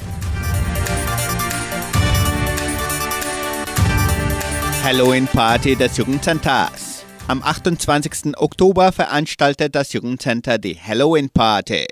Halloween-Party 4.83 5.75
des 5.75 5.97
Jugendcenters. 5.97 6.97
Am 7.27 7.43
28. 7.43 8.37
Oktober 8.37 8.93
veranstaltet 8.93 9.75
das 9.75 9.91
Jugendcenter 9.91 10.57
die 10.57 10.79
Halloween 10.79 11.29
Party. 11.29 11.85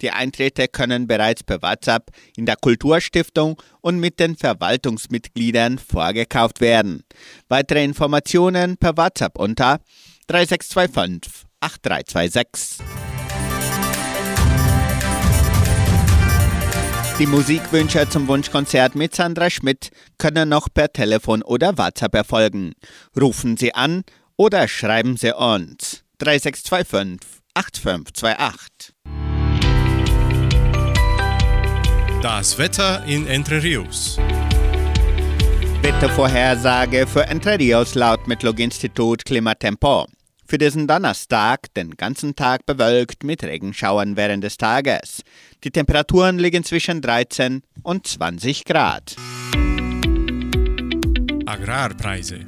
Die 0.00 0.12
Eintritte 0.12 0.68
können 0.68 1.08
bereits 1.08 1.42
per 1.42 1.60
WhatsApp 1.60 2.12
in 2.36 2.46
der 2.46 2.54
Kulturstiftung 2.54 3.60
und 3.80 3.98
mit 3.98 4.20
den 4.20 4.36
Verwaltungsmitgliedern 4.36 5.78
vorgekauft 5.78 6.60
werden. 6.60 7.02
Weitere 7.48 7.82
Informationen 7.82 8.76
per 8.76 8.96
WhatsApp 8.96 9.36
unter 9.38 9.80
3625 10.28 11.46
8326. 11.58 13.05
Die 17.18 17.26
Musikwünsche 17.26 18.06
zum 18.10 18.28
Wunschkonzert 18.28 18.94
mit 18.94 19.14
Sandra 19.14 19.48
Schmidt 19.48 19.88
können 20.18 20.50
noch 20.50 20.68
per 20.72 20.92
Telefon 20.92 21.40
oder 21.40 21.78
WhatsApp 21.78 22.14
erfolgen. 22.14 22.74
Rufen 23.18 23.56
Sie 23.56 23.74
an 23.74 24.02
oder 24.36 24.68
schreiben 24.68 25.16
Sie 25.16 25.34
uns 25.34 26.04
3625 26.18 27.40
8528. 27.54 28.92
Das 32.20 32.58
Wetter 32.58 33.02
in 33.06 33.26
Entre 33.26 33.62
Rios. 33.62 34.18
Wettervorhersage 35.80 37.06
für 37.06 37.26
Entre 37.28 37.58
Rios 37.58 37.94
laut 37.94 38.28
Metlog-Institut 38.28 39.24
Klimatempo. 39.24 40.04
Für 40.48 40.58
diesen 40.58 40.86
Donnerstag 40.86 41.74
den 41.74 41.96
ganzen 41.96 42.36
Tag 42.36 42.66
bewölkt 42.66 43.24
mit 43.24 43.42
Regenschauern 43.42 44.16
während 44.16 44.44
des 44.44 44.56
Tages. 44.56 45.22
Die 45.64 45.72
Temperaturen 45.72 46.38
liegen 46.38 46.62
zwischen 46.62 47.02
13 47.02 47.62
und 47.82 48.06
20 48.06 48.64
Grad. 48.64 49.16
Agrarpreise. 51.46 52.44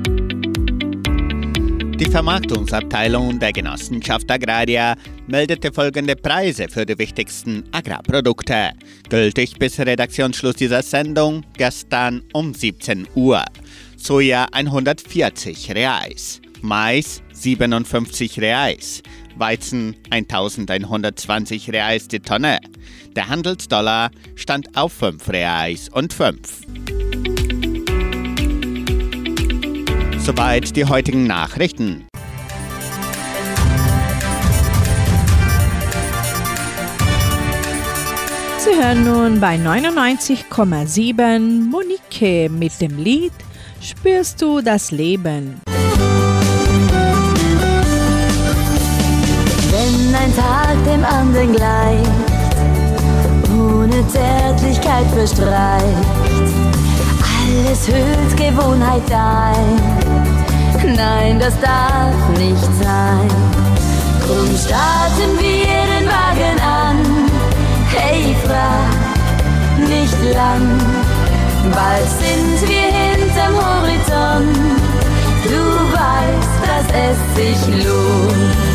Die 1.98 2.08
Vermarktungsabteilung 2.08 3.40
der 3.40 3.52
Genossenschaft 3.52 4.30
Agraria 4.30 4.94
meldete 5.26 5.72
folgende 5.72 6.14
Preise 6.14 6.68
für 6.68 6.86
die 6.86 6.96
wichtigsten 6.96 7.64
Agrarprodukte. 7.72 8.70
Gültig 9.08 9.58
bis 9.58 9.80
Redaktionsschluss 9.80 10.54
dieser 10.54 10.82
Sendung 10.82 11.44
gestern 11.56 12.22
um 12.32 12.54
17 12.54 13.08
Uhr. 13.16 13.44
Soja 13.96 14.46
140 14.52 15.74
Reais, 15.74 16.40
Mais 16.62 17.22
57 17.32 18.40
Reais, 18.40 19.02
Weizen 19.36 19.96
1120 20.10 21.72
Reais 21.72 22.08
die 22.08 22.20
Tonne. 22.20 22.58
Der 23.14 23.28
Handelsdollar 23.28 24.10
stand 24.34 24.76
auf 24.76 24.92
5 24.92 25.28
Reais 25.28 25.88
und 25.88 26.12
5. 26.12 26.36
Soweit 30.18 30.76
die 30.76 30.84
heutigen 30.84 31.26
Nachrichten. 31.26 32.06
Sie 38.58 38.76
hören 38.76 39.04
nun 39.04 39.40
bei 39.40 39.56
99,7 39.56 41.70
Monique 41.70 42.50
mit 42.50 42.78
dem 42.80 42.98
Lied 42.98 43.32
Spürst 43.80 44.42
du 44.42 44.60
das 44.60 44.90
Leben? 44.90 45.60
Tag 50.38 50.76
dem 50.84 51.04
anderen 51.04 51.52
gleicht, 51.52 52.10
ohne 53.50 54.06
Zärtlichkeit 54.06 55.06
verstreicht, 55.12 55.82
alles 57.42 57.88
hüllt 57.88 58.36
Gewohnheit 58.36 59.02
ein. 59.10 60.94
Nein, 60.94 61.40
das 61.40 61.58
darf 61.60 62.38
nicht 62.38 62.70
sein. 62.80 63.28
Drum 64.24 64.56
starten 64.56 65.32
wir 65.40 65.80
den 65.92 66.06
Wagen 66.06 66.60
an. 66.62 66.98
Hey, 67.90 68.36
frag 68.44 69.88
nicht 69.88 70.34
lang, 70.34 70.78
bald 71.74 72.08
sind 72.20 72.68
wir 72.68 72.92
hinterm 72.92 73.54
Horizont. 73.56 74.56
Du 75.42 75.62
weißt, 75.98 76.60
dass 76.62 76.86
es 76.94 77.34
sich 77.34 77.84
lohnt. 77.84 78.67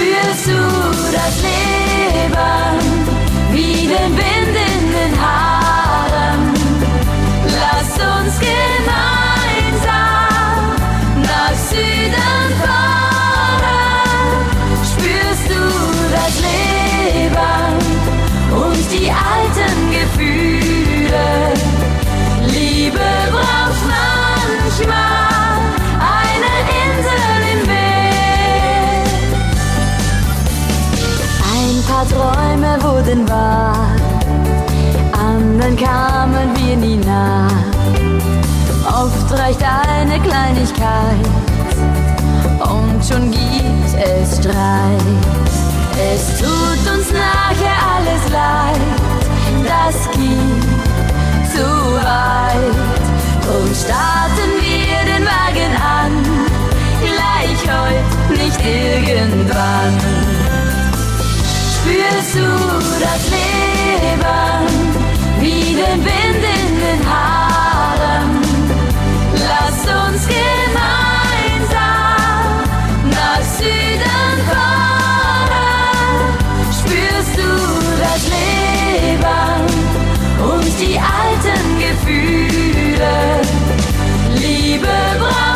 Spürst 0.00 0.46
du 0.46 0.56
das 1.12 1.42
Leben 1.42 2.78
wie 3.52 3.86
den 3.86 4.16
Wind 4.16 4.56
in 4.56 4.92
den 4.92 5.14
Haaren? 5.20 6.40
Lass 7.44 7.92
uns 7.98 8.34
gemeinsam 8.40 9.92
nach 11.20 11.54
Süden 11.54 12.46
fahren. 12.62 13.76
Spürst 14.90 15.48
du 15.50 15.62
das 16.16 16.34
Leben 16.48 17.74
und 18.56 18.84
die 18.90 19.10
alten 19.10 19.76
Gefühle? 19.90 21.26
Liebe 22.46 23.08
braucht 23.30 23.84
manchmal 23.86 25.29
Wurden 33.10 33.28
wahr, 33.28 33.88
anderen 35.12 35.76
kamen 35.76 36.48
wir 36.54 36.76
nie 36.76 36.96
nah. 36.98 37.48
Oft 38.86 39.36
reicht 39.36 39.60
eine 39.64 40.20
Kleinigkeit 40.20 41.26
und 42.60 43.04
schon 43.04 43.32
gibt 43.32 43.98
es 43.98 44.36
Streit. 44.38 45.02
Es 46.12 46.38
tut 46.38 46.94
uns 46.94 47.10
nachher 47.10 47.78
alles 47.96 48.30
leid, 48.30 48.80
das 49.66 50.08
geht 50.12 51.52
zu 51.52 51.66
weit. 51.66 52.76
Drum 53.44 53.74
starten 53.74 54.50
wir 54.60 55.14
den 55.14 55.24
Wagen 55.24 55.74
an, 55.82 56.12
gleich 57.02 57.60
heute, 57.66 58.40
nicht 58.40 58.60
irgendwann. 58.64 60.19
Spürst 62.10 62.34
du 62.34 62.40
das 62.98 63.22
Leben 63.30 64.66
wie 65.38 65.74
den 65.74 66.04
Wind 66.04 66.42
in 66.42 66.70
den 66.80 67.00
Haaren? 67.08 68.28
Lass 69.34 69.78
uns 69.86 70.22
gemeinsam 70.26 71.68
nach 73.10 73.42
Süden 73.56 74.32
fahren. 74.50 75.62
Spürst 76.80 77.34
du 77.36 77.50
das 78.00 78.22
Leben 78.34 79.60
und 80.50 80.72
die 80.80 80.98
alten 80.98 81.62
Gefühle? 81.78 83.14
Liebe 84.34 84.96
braucht 85.18 85.49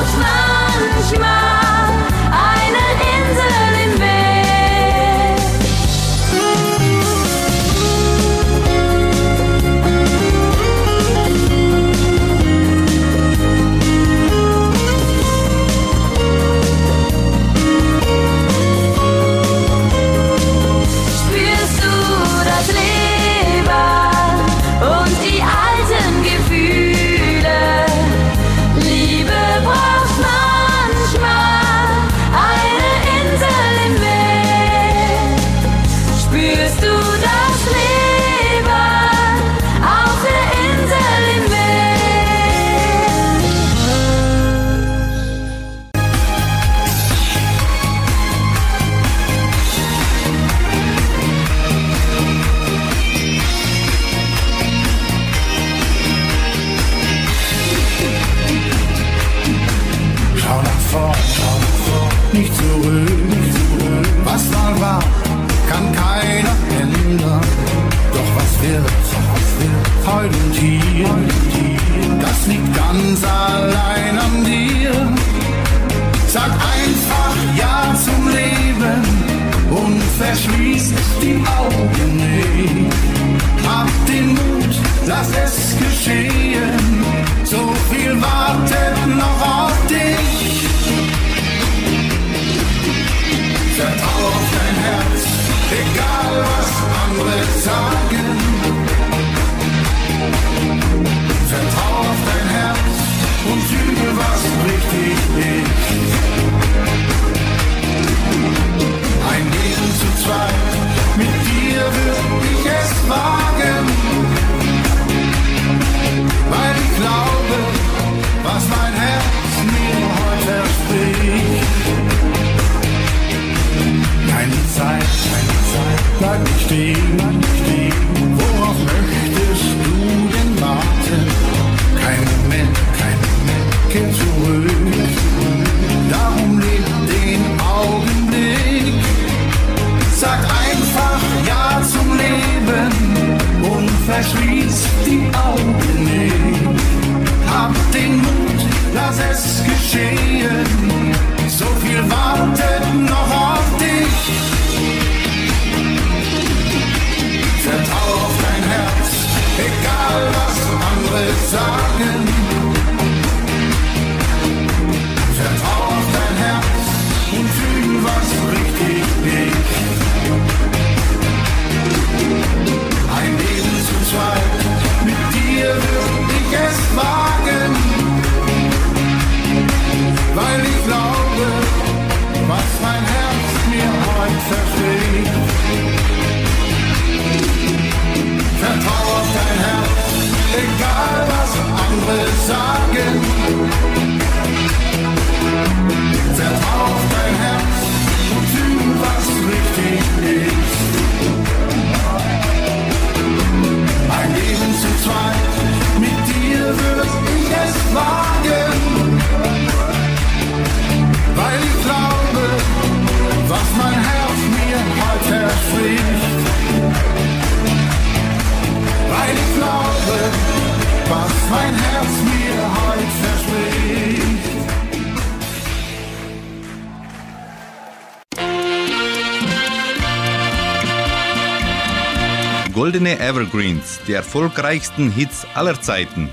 die 234.07 234.13
erfolgreichsten 234.13 235.11
Hits 235.11 235.47
aller 235.55 235.81
Zeiten. 235.81 236.31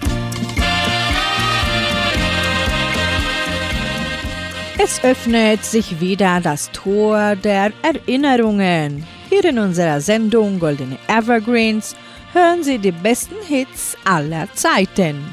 Es 4.84 5.04
öffnet 5.04 5.64
sich 5.64 6.00
wieder 6.00 6.42
das 6.42 6.72
Tor 6.72 7.36
der 7.36 7.72
Erinnerungen. 7.84 9.06
Hier 9.30 9.46
in 9.46 9.60
unserer 9.60 10.02
Sendung 10.02 10.60
Goldene 10.60 10.98
Evergreens 11.08 11.96
hören 12.34 12.64
Sie 12.64 12.80
die 12.80 12.92
besten 12.92 13.36
Hits 13.48 13.96
aller 14.06 14.52
Zeiten. 14.56 15.24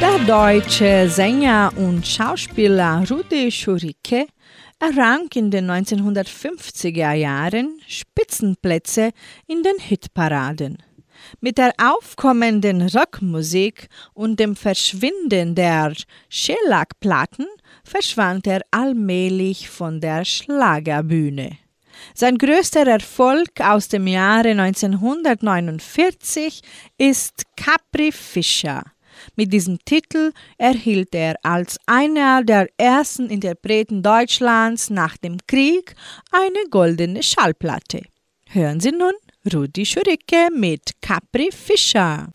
Der 0.00 0.18
deutsche 0.26 1.08
Sänger 1.08 1.72
und 1.76 2.06
Schauspieler 2.06 3.04
Rudi 3.08 3.52
Schurike 3.52 4.26
errang 4.80 5.28
in 5.34 5.50
den 5.50 5.70
1950er 5.70 7.12
Jahren 7.12 7.78
Spitzenplätze 7.86 9.10
in 9.46 9.62
den 9.62 9.78
Hitparaden. 9.78 10.78
Mit 11.40 11.58
der 11.58 11.74
aufkommenden 11.78 12.88
Rockmusik 12.88 13.88
und 14.14 14.40
dem 14.40 14.56
Verschwinden 14.56 15.54
der 15.54 15.92
Schellackplatten 16.30 17.44
verschwand 17.84 18.46
er 18.46 18.62
allmählich 18.70 19.68
von 19.68 20.00
der 20.00 20.24
Schlagerbühne. 20.24 21.58
Sein 22.14 22.38
größter 22.38 22.86
Erfolg 22.86 23.60
aus 23.60 23.88
dem 23.88 24.06
Jahre 24.06 24.52
1949 24.52 26.62
ist 26.96 27.42
Capri 27.56 28.12
Fischer 28.12 28.84
mit 29.36 29.52
diesem 29.52 29.78
Titel 29.84 30.32
erhielt 30.58 31.14
er 31.14 31.36
als 31.42 31.78
einer 31.86 32.44
der 32.44 32.68
ersten 32.76 33.30
Interpreten 33.30 34.02
Deutschlands 34.02 34.90
nach 34.90 35.16
dem 35.16 35.38
Krieg 35.46 35.94
eine 36.30 36.68
goldene 36.70 37.22
Schallplatte. 37.22 38.02
Hören 38.48 38.80
Sie 38.80 38.92
nun 38.92 39.12
Rudi 39.52 39.86
Schuricke 39.86 40.48
mit 40.52 40.90
Capri 41.00 41.50
Fischer. 41.52 42.28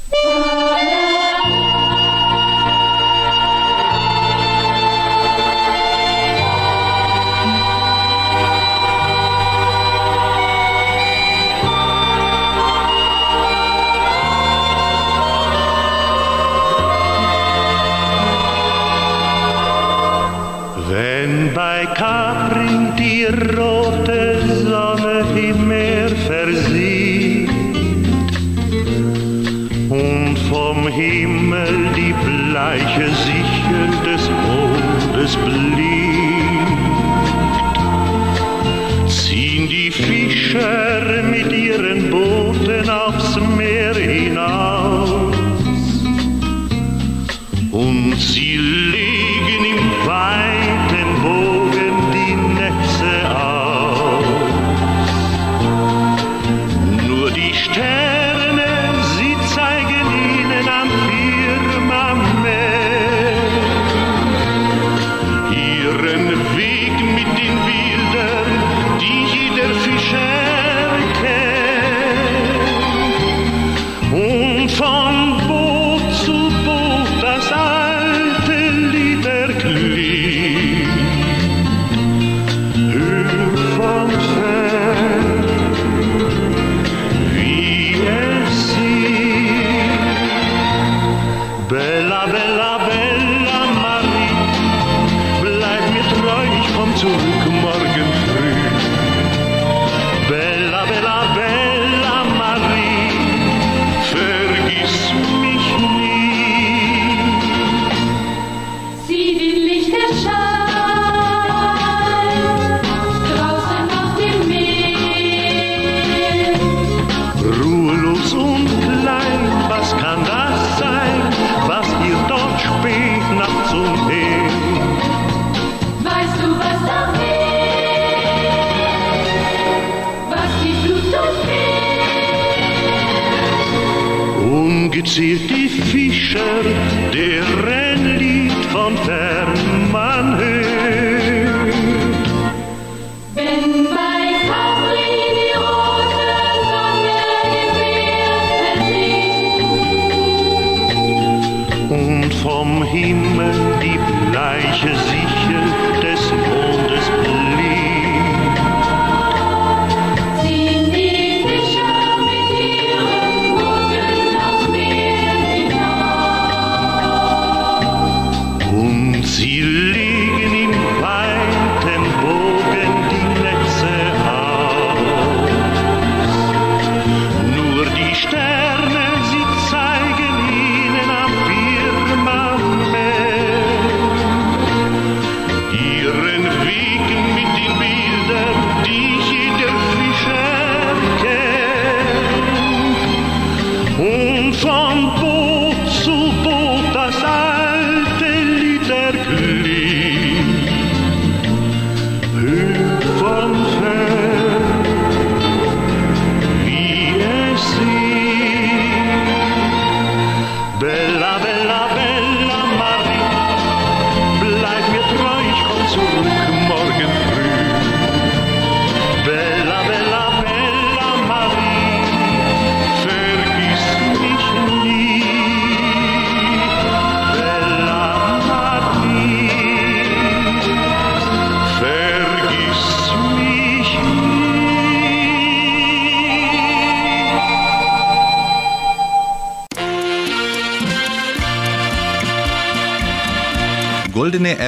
some 194.62 195.18
fool. 195.18 195.55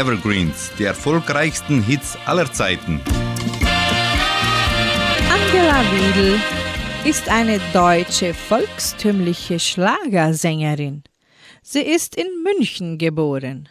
Evergreens, 0.07 0.71
die 0.79 0.85
erfolgreichsten 0.85 1.83
Hits 1.83 2.17
aller 2.25 2.49
Zeiten. 2.53 3.01
Angela 5.29 5.83
Wiedel 5.91 6.39
ist 7.03 7.27
eine 7.27 7.59
deutsche 7.73 8.33
volkstümliche 8.33 9.59
Schlagersängerin. 9.59 11.03
Sie 11.61 11.81
ist 11.81 12.15
in 12.15 12.27
München 12.41 12.97
geboren, 12.97 13.67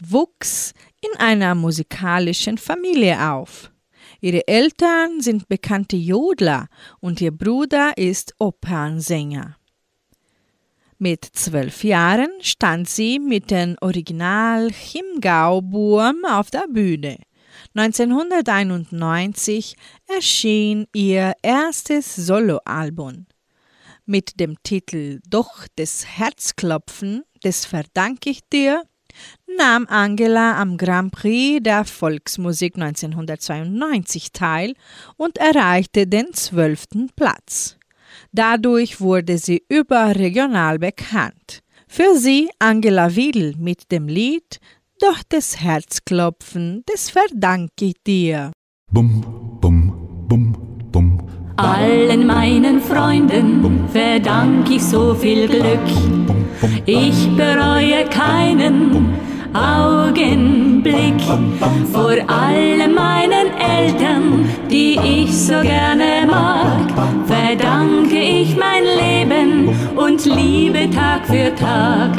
wuchs 0.00 0.72
in 1.00 1.18
einer 1.18 1.56
musikalischen 1.56 2.56
Familie 2.56 3.32
auf. 3.32 3.72
Ihre 4.20 4.46
Eltern 4.46 5.20
sind 5.20 5.48
bekannte 5.48 5.96
Jodler 5.96 6.68
und 7.00 7.20
ihr 7.20 7.32
Bruder 7.32 7.98
ist 7.98 8.36
Opernsänger. 8.38 9.56
Mit 11.02 11.24
zwölf 11.24 11.82
Jahren 11.82 12.28
stand 12.42 12.86
sie 12.86 13.18
mit 13.18 13.50
dem 13.50 13.74
Original 13.80 14.70
Chiemgau-Burm 14.70 16.26
auf 16.26 16.50
der 16.50 16.66
Bühne. 16.68 17.16
1991 17.74 19.76
erschien 20.14 20.86
ihr 20.92 21.32
erstes 21.40 22.14
Soloalbum. 22.14 23.24
Mit 24.04 24.40
dem 24.40 24.62
Titel 24.62 25.20
Doch 25.26 25.66
des 25.78 26.04
Herzklopfen, 26.04 27.22
das 27.44 27.64
verdanke 27.64 28.28
ich 28.28 28.40
dir, 28.52 28.82
nahm 29.56 29.86
Angela 29.86 30.60
am 30.60 30.76
Grand 30.76 31.12
Prix 31.12 31.62
der 31.62 31.86
Volksmusik 31.86 32.76
1992 32.76 34.32
teil 34.32 34.74
und 35.16 35.38
erreichte 35.38 36.06
den 36.06 36.34
zwölften 36.34 37.08
Platz. 37.16 37.79
Dadurch 38.32 39.00
wurde 39.00 39.38
sie 39.38 39.62
überregional 39.68 40.78
bekannt. 40.78 41.60
Für 41.88 42.14
sie 42.16 42.48
Angela 42.60 43.16
Wiedel 43.16 43.54
mit 43.58 43.90
dem 43.90 44.06
Lied 44.06 44.60
Doch 45.00 45.22
des 45.24 45.60
Herzklopfen, 45.60 46.82
das 46.86 47.10
verdanke 47.10 47.86
ich 47.86 47.94
dir. 48.06 48.52
Bum, 48.92 49.58
bum, 49.60 50.26
bum, 50.28 50.56
bum. 50.92 51.18
Allen 51.56 52.26
meinen 52.26 52.80
Freunden 52.80 53.88
verdank 53.88 54.70
ich 54.70 54.82
so 54.82 55.14
viel 55.14 55.48
Glück. 55.48 55.80
Ich 56.86 57.28
bereue 57.36 58.04
keinen 58.10 59.14
Augenblick. 59.54 61.20
Vor 61.92 62.16
allem 62.28 62.94
meinen 62.94 63.48
Eltern, 63.58 64.48
die 64.70 64.98
ich 65.02 65.36
so 65.36 65.60
gerne 65.60 66.26
mag, 66.26 66.88
verdanke 67.26 68.18
ich 68.18 68.56
mein 68.56 68.84
Leben 68.84 69.68
und 69.96 70.24
Liebe 70.24 70.88
Tag 70.90 71.26
für 71.26 71.54
Tag. 71.54 72.16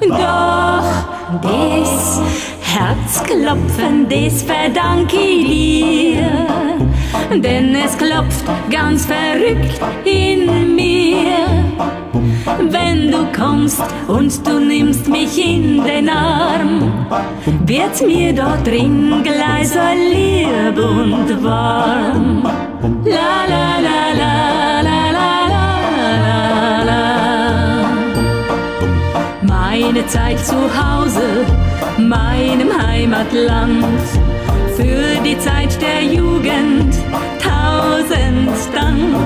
Doch 0.00 1.40
das 1.42 2.20
Herzklopfen, 2.60 4.06
das 4.08 4.42
verdanke 4.42 5.16
ich 5.16 5.46
dir, 5.46 6.75
denn 7.30 7.74
es 7.74 7.96
klopft 7.96 8.44
ganz 8.70 9.06
verrückt 9.06 9.80
in 10.04 10.74
mir. 10.74 11.66
Wenn 12.70 13.10
du 13.10 13.26
kommst 13.36 13.82
und 14.06 14.46
du 14.46 14.60
nimmst 14.60 15.08
mich 15.08 15.36
in 15.38 15.84
den 15.84 16.08
Arm, 16.08 17.06
wird 17.64 18.06
mir 18.06 18.32
dort 18.32 18.66
drin 18.66 19.22
gleich 19.22 19.68
so 19.68 19.80
lieb 20.12 20.78
und 20.78 21.44
warm. 21.44 22.42
La 23.04 23.44
la 23.52 23.80
la 23.86 24.00
la 24.20 24.80
la 24.82 25.10
la 25.16 25.30
la 25.50 26.82
la. 26.84 27.02
Meine 29.42 30.06
Zeit 30.06 30.38
zu 30.44 30.56
Hause, 30.56 31.44
meinem 31.98 32.70
Heimatland 32.86 33.84
für 34.76 35.22
die 35.24 35.38
Zeit 35.38 35.80
der 35.80 36.02
Jugend 36.02 36.94
tausend 37.40 38.50
Dank. 38.74 39.16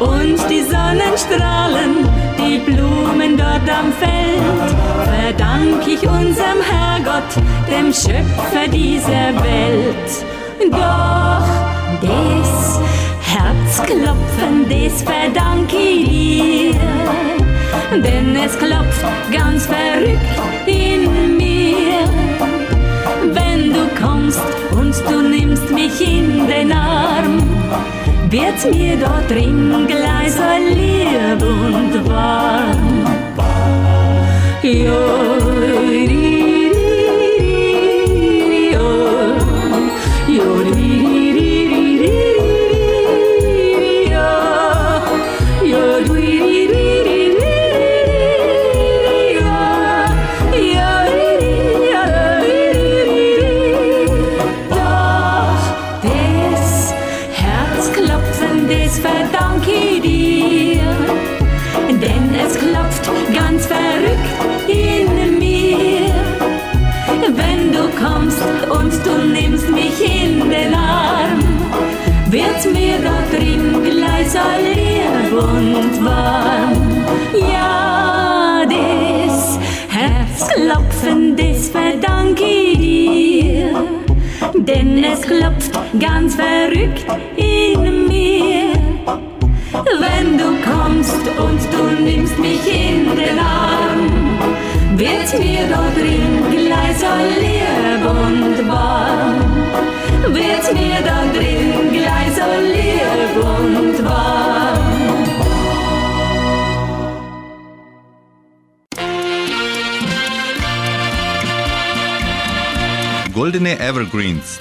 Und 0.00 0.38
die 0.50 0.62
Sonnenstrahlen, 0.62 2.08
die 2.38 2.58
Blumen 2.58 3.36
dort 3.36 3.68
am 3.70 3.92
Feld, 3.92 4.42
verdank 5.04 5.86
ich 5.86 6.02
unserem 6.02 6.60
Herrgott, 6.70 7.32
dem 7.70 7.92
Schöpfer 7.92 8.66
dieser 8.70 9.32
Welt. 9.42 10.10
Doch 10.70 11.46
das 12.02 12.80
Herzklopfen, 13.22 14.66
das 14.68 15.02
verdank 15.02 15.72
ich 15.72 16.08
dir, 16.08 18.00
denn 18.02 18.36
es 18.44 18.58
klopft 18.58 19.04
ganz 19.32 19.66
verrückt 19.66 20.66
in 20.66 21.05
kommst 24.00 24.40
und 24.72 24.94
du 25.08 25.22
nimmst 25.22 25.70
mich 25.70 26.00
in 26.00 26.46
den 26.46 26.72
Arm, 26.72 27.42
wird's 28.30 28.64
mir 28.66 28.96
dort 28.96 29.30
drin 29.30 29.86
gleich 29.86 30.32
so 30.32 30.42
lieb 30.74 31.42
und 31.42 32.08
warm. 32.08 33.06
Jo, 34.62 35.85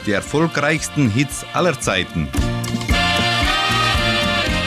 die 0.05 0.11
erfolgreichsten 0.11 1.09
Hits 1.09 1.45
aller 1.53 1.79
Zeiten. 1.79 2.27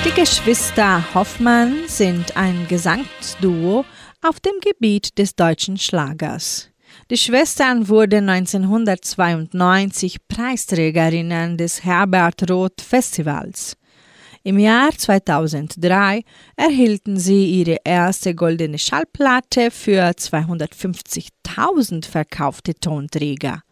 Die 0.05 0.13
Geschwister 0.13 1.05
Hoffmann 1.15 1.75
sind 1.87 2.37
ein 2.37 2.67
Gesangsduo 2.69 3.85
auf 4.23 4.41
dem 4.41 4.55
Gebiet 4.61 5.19
des 5.19 5.37
deutschen 5.37 5.77
Schlagers. 5.77 6.71
Die 7.11 7.17
Schwestern 7.17 7.89
wurden 7.89 8.29
1992 8.29 10.29
Preisträgerinnen 10.29 11.57
des 11.57 11.85
Herbert 11.85 12.51
Roth 12.51 12.81
Festivals. 12.81 13.77
Im 14.45 14.59
Jahr 14.59 14.91
2003 14.97 16.23
erhielten 16.57 17.19
sie 17.19 17.61
ihre 17.61 17.79
erste 17.85 18.35
goldene 18.35 18.79
Schallplatte 18.79 19.71
für 19.71 20.11
250.000 20.11 22.07
verkaufte 22.07 22.75
Tonträger. 22.75 23.63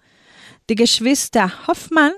Die 0.69 0.75
Geschwister 0.75 1.69
Hoffmann 1.69 2.11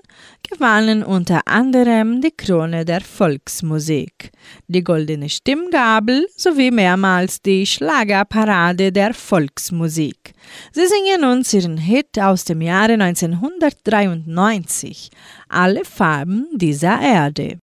gewannen 0.51 1.03
unter 1.03 1.47
anderem 1.47 2.23
die 2.23 2.31
Krone 2.31 2.87
der 2.87 3.03
Volksmusik, 3.03 4.31
die 4.69 4.83
Goldene 4.83 5.29
Stimmgabel 5.29 6.27
sowie 6.35 6.71
mehrmals 6.71 7.43
die 7.43 7.67
Schlagerparade 7.67 8.91
der 8.91 9.13
Volksmusik. 9.13 10.33
Sie 10.73 10.87
singen 10.87 11.25
uns 11.31 11.53
ihren 11.53 11.77
Hit 11.77 12.19
aus 12.19 12.45
dem 12.45 12.63
Jahre 12.63 12.95
1993, 12.95 15.11
Alle 15.51 15.85
Farben 15.85 16.47
dieser 16.55 16.99
Erde. 17.03 17.59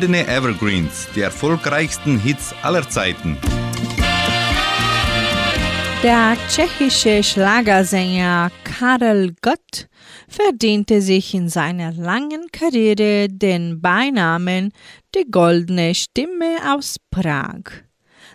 Goldene 0.00 0.26
Evergreens, 0.28 1.08
die 1.14 1.20
erfolgreichsten 1.20 2.18
Hits 2.18 2.54
aller 2.62 2.88
Zeiten. 2.88 3.36
Der 6.02 6.38
tschechische 6.48 7.22
Schlagersänger 7.22 8.50
Karel 8.64 9.34
Gott 9.42 9.88
verdiente 10.26 11.02
sich 11.02 11.34
in 11.34 11.50
seiner 11.50 11.92
langen 11.92 12.46
Karriere 12.50 13.28
den 13.28 13.82
Beinamen 13.82 14.72
die 15.14 15.30
goldene 15.30 15.94
Stimme 15.94 16.56
aus 16.74 16.96
Prag. 17.10 17.64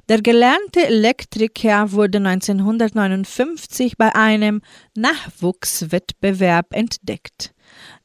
Der 0.07 0.21
gelernte 0.21 0.85
Elektriker 0.85 1.91
wurde 1.93 2.19
1959 2.19 3.97
bei 3.97 4.13
einem 4.13 4.61
Nachwuchswettbewerb 4.93 6.67
entdeckt. 6.75 7.54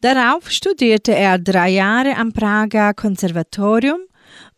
Darauf 0.00 0.50
studierte 0.50 1.14
er 1.14 1.38
drei 1.38 1.68
Jahre 1.70 2.16
am 2.16 2.32
Prager 2.32 2.94
Konservatorium, 2.94 4.00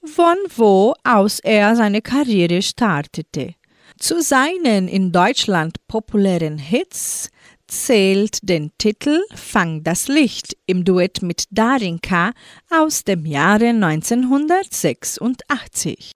von 0.05 0.37
wo 0.57 0.95
aus 1.05 1.39
er 1.41 1.77
seine 1.77 2.03
Karriere 2.03 2.61
startete. 2.63 3.55
Zu 3.99 4.23
seinen 4.23 4.89
in 4.89 5.13
Deutschland 5.13 5.77
populären 5.87 6.57
Hits 6.59 7.29
zählt 7.69 8.49
den 8.49 8.73
Titel 8.77 9.23
Fang 9.35 9.83
das 9.83 10.09
Licht 10.09 10.57
im 10.67 10.85
Duett 10.85 11.23
mit 11.23 11.45
Darinka 11.51 12.33
aus 12.71 13.05
dem 13.05 13.25
Jahre 13.25 13.69
1986. 13.69 16.13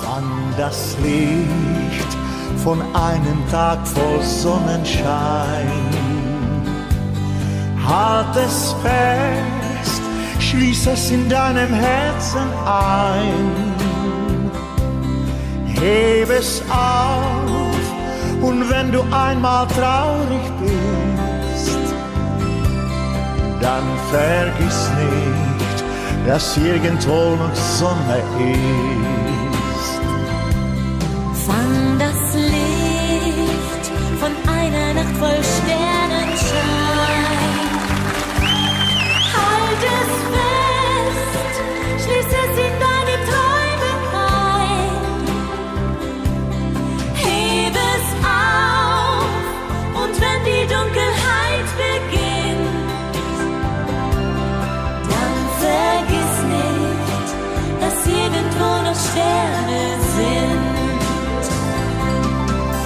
Fang 0.00 0.54
das 0.56 0.96
Licht 1.02 2.16
von 2.62 2.80
einem 2.94 3.46
Tag 3.50 3.86
voll 3.86 4.22
Sonnenschein. 4.22 6.03
Halt 7.86 8.36
es 8.36 8.74
fest, 8.82 10.02
schließ 10.40 10.86
es 10.86 11.10
in 11.10 11.28
deinem 11.28 11.72
Herzen 11.72 12.48
ein. 12.66 13.74
Heb 15.66 16.30
es 16.30 16.62
auf 16.70 17.84
und 18.42 18.70
wenn 18.70 18.90
du 18.90 19.02
einmal 19.12 19.66
traurig 19.68 20.46
bist, 20.60 21.78
dann 23.60 23.84
vergiss 24.10 24.90
nicht, 24.98 25.84
dass 26.26 26.56
irgendwo 26.56 27.36
noch 27.36 27.54
Sonne 27.54 28.22
ist. 28.38 29.03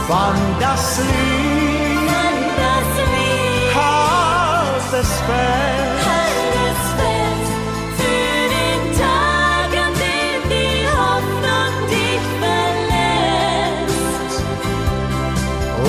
Fang 0.09 0.41
das 0.59 0.99
Licht, 1.01 2.09
Fang 2.09 2.41
das 2.63 2.91
Licht, 3.13 3.75
halt 3.77 4.93
es 5.01 5.13
fest. 5.29 6.07
halt 6.09 6.55
es 6.71 6.83
fest 6.99 7.53
für 7.99 8.39
den 8.57 8.83
Tag, 9.03 9.71
an 9.85 9.93
dem 10.05 10.41
die 10.55 10.81
Hoffnung 11.01 11.73
dich 11.93 12.25
verlässt. 12.41 14.33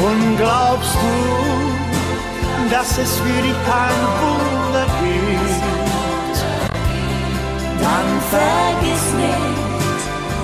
Und 0.04 0.22
glaubst 0.38 0.96
du, 1.04 1.16
dass 2.70 2.90
es 2.98 3.12
für 3.20 3.42
dich 3.42 3.60
kein 3.72 4.00
Wunder 4.20 4.86
gibt? 5.02 6.38
Dann 7.86 8.10
vergiss 8.36 9.06
nicht, 9.16 9.60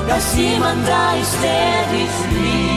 dass 0.07 0.25
jemand 0.33 0.81
da 0.87 1.05
ist, 1.21 1.35
der 1.43 1.75
dich 1.91 2.15
liebt. 2.31 2.74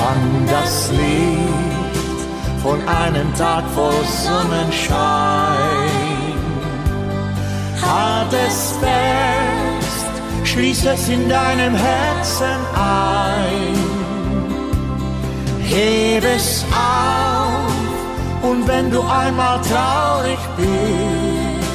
Fang 0.00 0.46
das 0.46 0.90
Licht 0.92 2.20
von 2.62 2.78
einem 2.88 3.34
Tag 3.34 3.64
voll 3.74 4.02
Sonnenschein. 4.24 4.96
Halt 7.82 8.32
es 8.46 8.76
fest, 8.80 10.12
schließ 10.44 10.86
es 10.86 11.08
in 11.10 11.28
deinem 11.28 11.74
Herzen 11.74 12.60
ein. 12.74 13.76
Heb 15.62 16.24
es 16.24 16.64
auf 16.72 18.50
und 18.50 18.66
wenn 18.66 18.90
du 18.90 19.02
einmal 19.02 19.60
traurig 19.70 20.40
bist, 20.56 21.68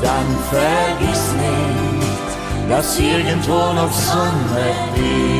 dann 0.00 0.28
vergiss 0.52 1.24
nicht, 1.44 2.70
dass 2.70 3.00
irgendwo 3.00 3.72
noch 3.72 3.92
Sonne 3.92 4.70
ist. 4.94 5.35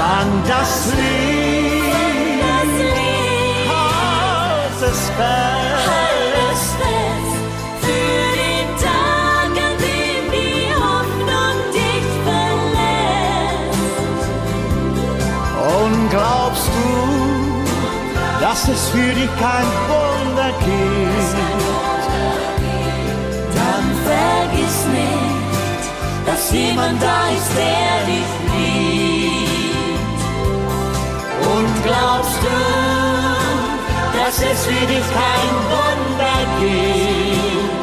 Fang 0.00 0.32
das 0.48 0.86
Licht, 0.96 2.40
Das 2.40 2.72
Licht, 2.80 3.68
halt 3.68 4.80
es 4.90 5.00
fest. 5.18 5.88
halt 5.92 6.36
es 6.52 6.64
fest 6.80 7.34
für 7.84 8.24
den 8.42 8.68
Tag, 8.86 9.52
an 9.68 9.74
dem 9.84 10.24
die 10.36 10.64
Hoffnung 10.84 11.56
dich 11.76 12.08
verlässt. 12.26 13.82
Und 15.76 16.00
glaubst 16.08 16.68
du, 16.76 16.88
dass 18.40 18.60
es 18.68 18.82
für 18.88 19.12
dich 19.20 19.32
kein 19.38 19.68
Wunder 19.90 20.50
gibt? 20.64 21.36
Dann 23.58 23.86
vergiss 24.08 24.78
nicht, 24.98 25.84
dass 26.26 26.42
jemand 26.52 26.96
da 27.02 27.18
ist, 27.36 27.50
der 27.54 27.96
dich 28.10 28.30
liebt. 28.54 29.59
Und 31.60 31.82
glaubst 31.82 32.38
du, 32.42 32.58
dass 34.16 34.36
es 34.38 34.64
für 34.64 34.86
dich 34.86 35.06
kein 35.20 35.52
Wunder 35.72 36.40
gibt? 36.58 37.80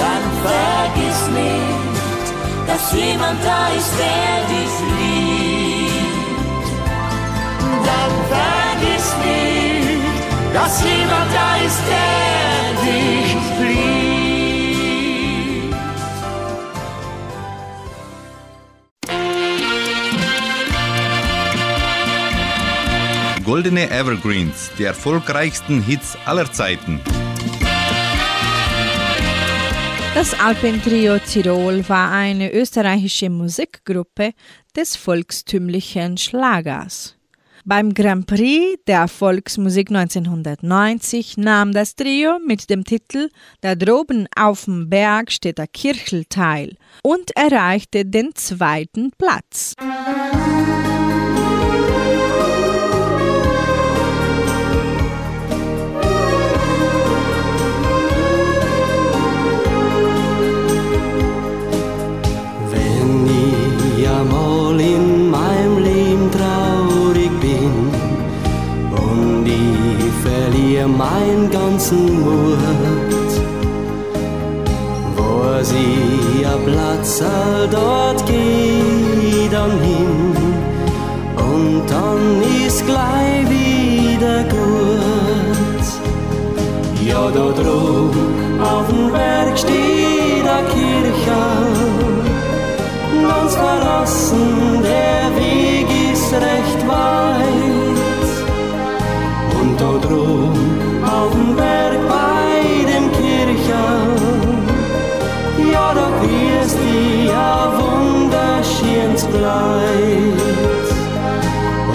Dann 0.00 0.24
vergiss 0.44 1.20
nicht, 1.42 2.34
dass 2.66 2.92
jemand 2.92 3.38
da 3.42 3.68
ist, 3.78 3.92
der 4.02 4.34
dich 4.52 4.74
liebt. 4.98 6.68
Dann 7.88 8.12
vergiss 8.34 9.08
nicht, 9.24 10.52
dass 10.52 10.82
jemand 10.82 11.28
da 11.32 11.50
ist, 11.66 11.80
der 11.88 12.12
dich 12.84 13.30
liebt. 13.58 13.97
Goldene 23.48 23.90
Evergreens, 23.90 24.70
die 24.78 24.84
erfolgreichsten 24.84 25.82
Hits 25.82 26.18
aller 26.26 26.52
Zeiten. 26.52 27.00
Das 30.14 30.38
Alpentrio 30.38 31.18
Tirol 31.18 31.88
war 31.88 32.10
eine 32.10 32.52
österreichische 32.52 33.30
Musikgruppe 33.30 34.34
des 34.76 34.96
volkstümlichen 34.96 36.18
Schlagers. 36.18 37.16
Beim 37.64 37.94
Grand 37.94 38.26
Prix 38.26 38.82
der 38.86 39.08
Volksmusik 39.08 39.88
1990 39.88 41.38
nahm 41.38 41.72
das 41.72 41.96
Trio 41.96 42.38
mit 42.46 42.68
dem 42.68 42.84
Titel 42.84 43.30
Da 43.62 43.74
droben 43.76 44.28
auf 44.36 44.66
dem 44.66 44.90
Berg 44.90 45.32
steht 45.32 45.56
der 45.56 45.68
Kirchel 45.68 46.26
teil 46.26 46.76
und 47.02 47.34
erreichte 47.34 48.04
den 48.04 48.34
zweiten 48.34 49.10
Platz. 49.16 49.72
Wenn 49.78 50.77
mir 70.88 70.96
meinen 70.96 71.50
ganzen 71.50 72.20
Mut. 72.24 73.32
Wo 75.16 75.62
sie 75.62 76.40
ihr 76.40 76.58
Platz 76.66 77.22
dort 77.70 78.26
geht 78.26 79.52
dann 79.52 79.78
hin 79.80 80.36
und 81.36 81.82
dann 81.88 82.42
ist 82.66 82.84
gleich 82.86 83.48
wieder 83.48 84.44
gut. 84.44 85.86
Ja, 87.04 87.30
da 87.30 87.50
drüben 87.60 88.60
auf 88.60 88.86
dem 88.88 89.10
Berg 89.10 89.58
steht 89.58 90.44
der 90.44 90.64
Kirche, 90.74 91.40
ganz 93.26 93.54
verlassen, 93.54 94.82
der 94.82 95.24
Weg 95.40 95.86
ist 96.12 96.32
recht 96.34 96.67
wunderschönes 109.18 109.26
Kleid. 109.26 110.38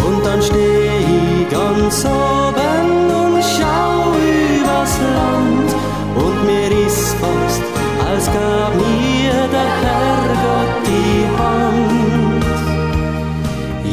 Und 0.05 0.25
dann 0.25 0.41
steh 0.41 0.87
ich 0.87 1.49
ganz 1.49 2.05
oben 2.05 3.11
und 3.21 3.43
schau 3.43 4.13
übers 4.59 4.97
Land 5.15 5.69
und 6.15 6.45
mir 6.45 6.71
ist 6.87 7.15
fast, 7.15 7.61
als 8.09 8.25
gab 8.27 8.73
mir 8.75 9.47
der 9.51 9.69
Herrgott 9.83 10.71
die 10.87 11.25
Hand. 11.39 12.45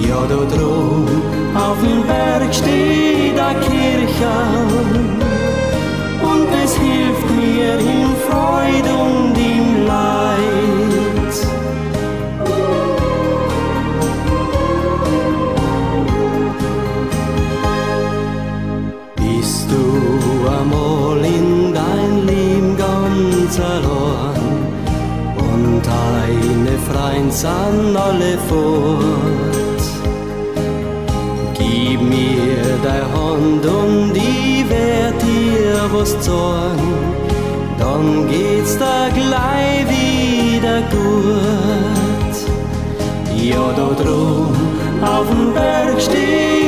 Ja, 0.09 0.21
da 0.29 0.57
drum 0.57 1.07
auf 1.55 1.79
dem 1.81 2.03
Berg 2.07 2.55
steht 2.55 3.39
a 3.39 3.55
Kirche 3.55 4.70
fort? 28.49 29.85
Gib 31.59 32.01
mir 32.03 32.63
deine 32.83 33.07
Hand 33.13 33.67
und 33.67 34.17
ich 34.17 34.69
werd 34.69 35.21
dir 35.23 35.91
was 35.93 36.19
zorn, 36.21 36.79
dann 37.79 38.29
geht's 38.29 38.79
da 38.79 39.09
gleich 39.15 39.87
wieder 39.89 40.81
gut. 40.91 42.35
Ja, 43.37 43.73
da 43.77 44.03
drum 44.03 44.55
auf 45.03 45.27
dem 45.29 45.53
Berg 45.55 46.01
steht 46.01 46.60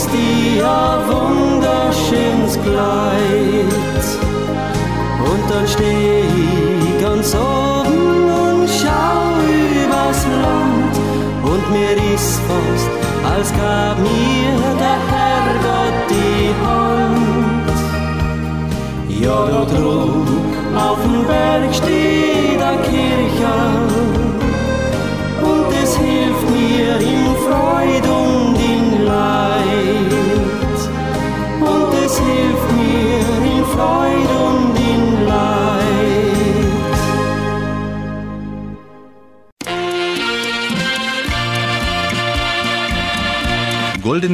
grüßt 0.00 0.10
die 0.12 0.62
a 0.62 0.98
wunderschönes 1.08 2.58
Kleid. 2.62 4.06
Und 5.18 5.50
dann 5.50 5.66
steh 5.68 6.22
ich 6.22 7.02
ganz 7.02 7.34
oben 7.34 8.24
und 8.24 8.68
schau 8.68 9.22
übers 9.84 10.26
Land 10.42 10.94
und 11.42 11.70
mir 11.72 12.14
ist 12.14 12.40
fast, 12.48 12.90
als 13.34 13.50
gab 13.52 13.98
mir 13.98 14.56
der 14.78 15.00
Herrgott 15.10 15.96
die 16.10 16.54
Hand. 16.64 17.70
Ja, 19.08 19.46
da 19.46 19.64
drum 19.64 20.26
auf 20.76 20.98
dem 21.02 21.26
Berg 21.26 21.74
steht 21.74 22.62
a 22.62 22.76
Kirche 22.88 24.19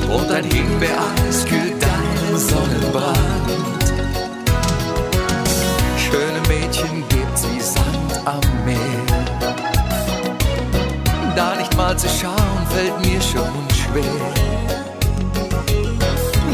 und 0.09 0.31
ein 0.31 0.43
Himbeereis 0.45 1.45
kühlt 1.45 1.81
deinen 1.81 2.37
Sonnenbrand. 2.37 3.17
Schöne 5.97 6.41
Mädchen 6.47 7.03
gibt's 7.09 7.45
wie 7.51 7.59
Sand 7.59 8.25
am 8.25 8.65
Meer. 8.65 8.77
Da 11.35 11.55
nicht 11.55 11.75
mal 11.77 11.97
zu 11.97 12.07
schauen, 12.07 12.67
fällt 12.69 12.99
mir 13.05 13.21
schon 13.21 13.67
schwer. 13.73 14.50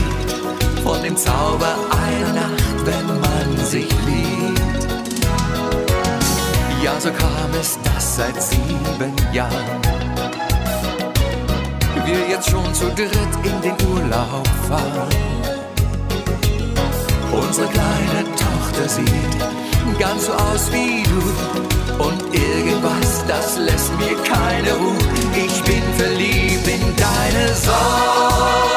von 0.83 1.03
dem 1.03 1.17
Zauber 1.17 1.77
einer 1.91 2.33
Nacht, 2.33 2.87
wenn 2.87 3.07
man 3.07 3.65
sich 3.65 3.89
liebt. 4.07 4.87
Ja, 6.83 6.99
so 7.01 7.11
kam 7.11 7.51
es, 7.59 7.79
dass 7.83 8.17
seit 8.17 8.43
sieben 8.43 9.15
Jahren 9.33 9.81
wir 12.05 12.29
jetzt 12.31 12.49
schon 12.49 12.75
zu 12.75 12.87
dritt 12.95 13.13
in 13.45 13.61
den 13.61 13.77
Urlaub 13.89 14.47
fahren. 14.69 15.09
Unsere 17.33 17.69
kleine 17.69 18.28
Tochter 18.79 18.89
sieht 18.89 19.99
ganz 19.99 20.27
so 20.27 20.33
aus 20.33 20.71
wie 20.71 21.03
du 21.03 22.05
und 22.05 22.23
irgendwas, 22.33 23.25
das 23.27 23.59
lässt 23.59 23.93
mir 23.99 24.17
keine 24.23 24.73
Ruhe. 24.75 24.97
Ich 25.35 25.63
bin 25.65 25.83
verliebt 25.97 26.69
in 26.69 26.95
deine 26.97 27.55
Sommersprossen. 27.55 28.68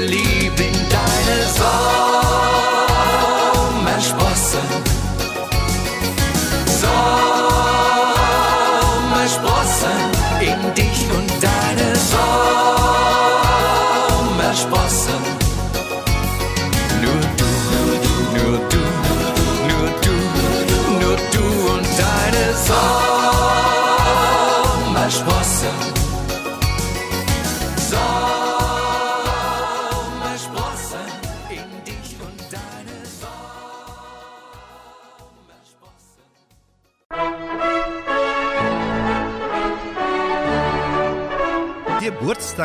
believe 0.00 0.67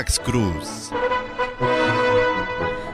Geburtstagsgruß. 0.04 0.92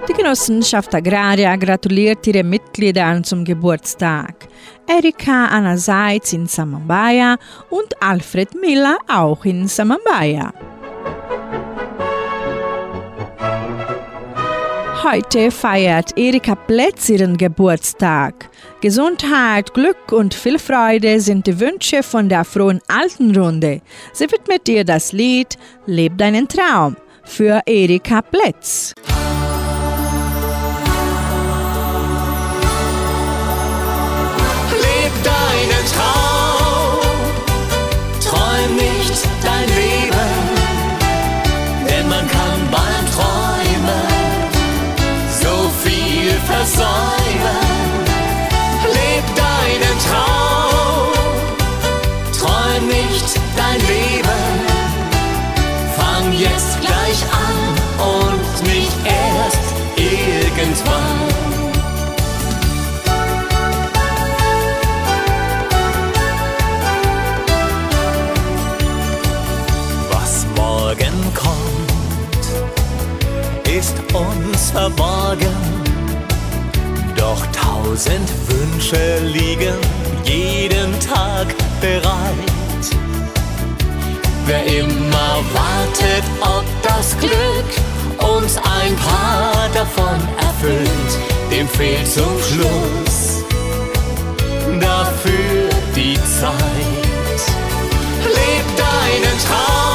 Die 0.07 0.13
Genossenschaft 0.13 0.93
Agraria 0.93 1.55
gratuliert 1.55 2.25
ihre 2.27 2.43
Mitgliedern 2.43 3.23
zum 3.23 3.43
Geburtstag. 3.43 4.47
Erika 4.87 5.45
einerseits 5.45 6.33
in 6.33 6.47
Samambaya 6.47 7.37
und 7.69 8.01
Alfred 8.01 8.55
Miller 8.55 8.97
auch 9.07 9.45
in 9.45 9.67
Samambaya. 9.67 10.53
Heute 15.03 15.49
feiert 15.49 16.17
Erika 16.17 16.55
Plätz 16.55 17.07
ihren 17.07 17.37
Geburtstag. 17.37 18.49
Gesundheit, 18.81 19.73
Glück 19.73 20.11
und 20.11 20.33
viel 20.33 20.59
Freude 20.59 21.21
sind 21.21 21.47
die 21.47 21.57
Wünsche 21.57 22.03
von 22.03 22.27
der 22.27 22.43
frohen 22.43 22.81
Altenrunde. 22.89 23.81
Sie 24.11 24.29
widmet 24.29 24.67
dir 24.67 24.83
das 24.83 25.13
Lied 25.13 25.57
Leb 25.85 26.17
deinen 26.17 26.49
Traum 26.49 26.97
für 27.23 27.61
Erika 27.65 28.21
Plätz. 28.21 28.93
Tausend 77.99 78.29
Wünsche 78.47 79.19
liegen 79.25 79.75
jeden 80.23 80.97
Tag 81.01 81.47
bereit. 81.81 82.85
Wer 84.45 84.65
immer 84.65 85.43
wartet, 85.53 86.23
ob 86.39 86.63
das 86.81 87.17
Glück 87.17 88.31
uns 88.37 88.55
ein 88.57 88.95
paar 88.95 89.67
davon 89.73 90.19
erfüllt, 90.37 91.11
dem 91.51 91.67
fehlt 91.67 92.07
zum 92.07 92.39
Schluss 92.41 93.43
dafür 94.79 95.69
die 95.93 96.15
Zeit. 96.15 97.41
Leb 98.23 98.65
deinen 98.77 99.37
Traum, 99.45 99.88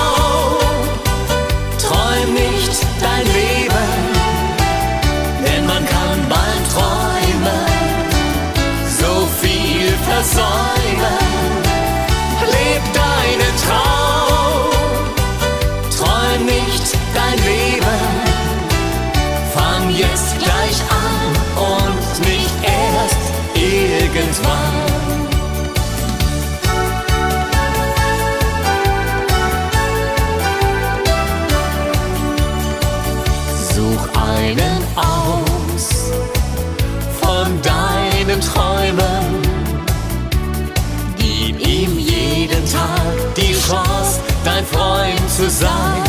zu 45.36 45.50
sein. 45.50 46.02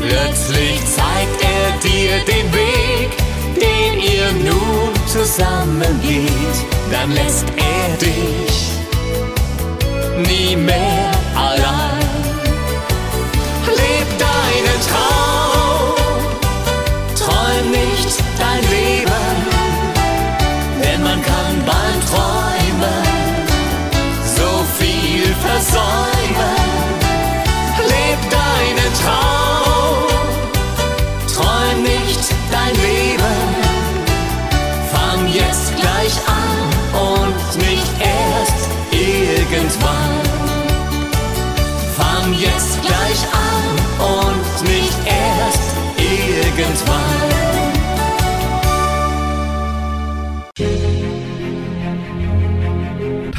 Plötzlich 0.00 0.80
zeigt 0.86 1.42
er 1.42 1.72
dir 1.82 2.18
den 2.24 2.52
Weg, 2.52 3.10
den 3.56 3.98
ihr 3.98 4.50
nun 4.50 4.90
zusammen 5.06 6.00
geht. 6.00 6.58
Dann 6.92 7.10
lässt 7.12 7.46
er 7.56 7.96
dich 7.96 8.68
nie 10.28 10.54
mehr 10.54 11.07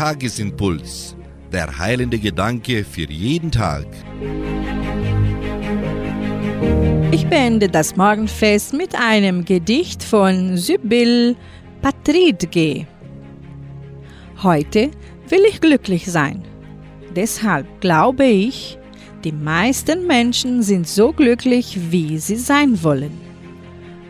Tagesimpuls. 0.10 1.16
Der 1.54 1.78
heilende 1.78 2.18
Gedanke 2.18 2.84
für 2.84 3.08
jeden 3.12 3.52
Tag. 3.52 3.86
Ich 7.12 7.28
beende 7.28 7.70
das 7.70 7.96
Morgenfest 7.96 8.74
mit 8.74 8.96
einem 8.96 9.46
Gedicht 9.46 10.02
von 10.02 10.58
Sybil 10.58 11.36
Patridge. 11.84 12.88
Heute 14.42 14.90
will 15.28 15.42
ich 15.48 15.62
glücklich 15.62 16.08
sein. 16.08 16.42
Deshalb 17.16 17.68
glaube 17.80 18.26
ich, 18.26 18.80
die 19.24 19.32
meisten 19.32 20.08
Menschen 20.08 20.64
sind 20.64 20.88
so 20.88 21.14
glücklich, 21.14 21.78
wie 21.92 22.18
sie 22.18 22.38
sein 22.38 22.82
wollen. 22.82 23.12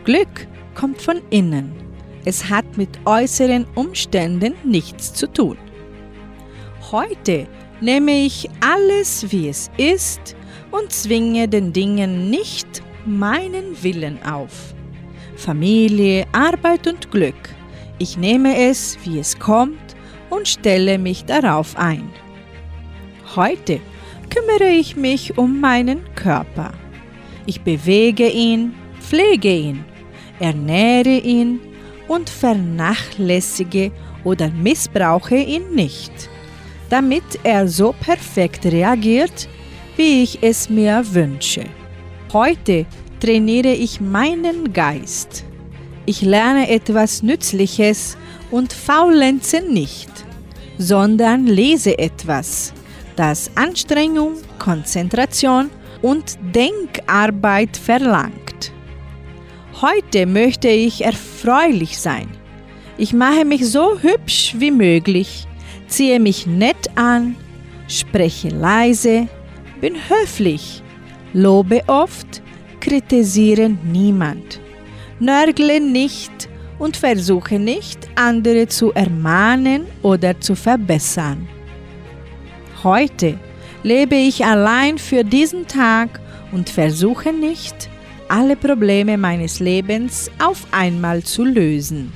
Glück 0.04 0.48
kommt 0.74 1.02
von 1.02 1.20
innen. 1.28 1.72
Es 2.24 2.48
hat 2.48 2.78
mit 2.78 2.88
äußeren 3.04 3.66
Umständen 3.74 4.54
nichts 4.64 5.12
zu 5.12 5.30
tun. 5.30 5.58
Heute 6.92 7.46
nehme 7.80 8.24
ich 8.24 8.50
alles, 8.60 9.30
wie 9.30 9.48
es 9.48 9.70
ist, 9.76 10.34
und 10.72 10.90
zwinge 10.90 11.46
den 11.46 11.72
Dingen 11.72 12.30
nicht 12.30 12.82
meinen 13.06 13.80
Willen 13.80 14.20
auf. 14.24 14.74
Familie, 15.36 16.26
Arbeit 16.32 16.88
und 16.88 17.12
Glück. 17.12 17.54
Ich 17.98 18.16
nehme 18.18 18.56
es, 18.68 18.98
wie 19.04 19.20
es 19.20 19.38
kommt, 19.38 19.94
und 20.30 20.48
stelle 20.48 20.98
mich 20.98 21.24
darauf 21.24 21.76
ein. 21.76 22.10
Heute 23.36 23.78
kümmere 24.28 24.70
ich 24.70 24.96
mich 24.96 25.38
um 25.38 25.60
meinen 25.60 26.00
Körper. 26.16 26.72
Ich 27.46 27.60
bewege 27.60 28.28
ihn, 28.28 28.74
pflege 28.98 29.54
ihn, 29.54 29.84
ernähre 30.40 31.18
ihn 31.18 31.60
und 32.08 32.28
vernachlässige 32.28 33.92
oder 34.24 34.50
missbrauche 34.50 35.36
ihn 35.36 35.72
nicht, 35.72 36.28
damit 36.90 37.38
er 37.44 37.66
so 37.66 37.94
perfekt 37.98 38.66
reagiert, 38.66 39.48
wie 39.96 40.22
ich 40.22 40.42
es 40.42 40.68
mir 40.68 41.02
wünsche. 41.12 41.64
Heute 42.32 42.84
trainiere 43.20 43.72
ich 43.72 44.00
meinen 44.00 44.72
Geist. 44.72 45.44
Ich 46.06 46.22
lerne 46.22 46.68
etwas 46.68 47.22
Nützliches 47.22 48.16
und 48.50 48.72
faulenze 48.72 49.60
nicht, 49.60 50.10
sondern 50.78 51.46
lese 51.46 51.98
etwas, 51.98 52.72
das 53.16 53.50
Anstrengung, 53.54 54.34
Konzentration 54.58 55.70
und 56.02 56.38
Denkarbeit 56.54 57.76
verlangt. 57.76 58.72
Heute 59.80 60.26
möchte 60.26 60.68
ich 60.68 61.04
erfreulich 61.04 61.98
sein. 61.98 62.28
Ich 62.98 63.12
mache 63.12 63.44
mich 63.44 63.66
so 63.66 63.98
hübsch 64.00 64.56
wie 64.58 64.70
möglich, 64.70 65.46
ziehe 65.90 66.18
mich 66.18 66.46
nett 66.46 66.88
an, 66.94 67.36
spreche 67.88 68.48
leise, 68.48 69.28
bin 69.80 69.94
höflich, 69.94 70.82
lobe 71.32 71.82
oft, 71.86 72.42
kritisiere 72.80 73.68
niemand, 73.68 74.60
nörgle 75.18 75.80
nicht 75.80 76.48
und 76.78 76.96
versuche 76.96 77.58
nicht, 77.58 78.08
andere 78.14 78.66
zu 78.68 78.92
ermahnen 78.92 79.84
oder 80.02 80.40
zu 80.40 80.54
verbessern. 80.54 81.46
Heute 82.82 83.38
lebe 83.82 84.16
ich 84.16 84.44
allein 84.44 84.96
für 84.96 85.24
diesen 85.24 85.66
Tag 85.66 86.20
und 86.52 86.70
versuche 86.70 87.32
nicht, 87.32 87.90
alle 88.28 88.56
Probleme 88.56 89.18
meines 89.18 89.60
Lebens 89.60 90.30
auf 90.38 90.66
einmal 90.70 91.22
zu 91.22 91.44
lösen. 91.44 92.12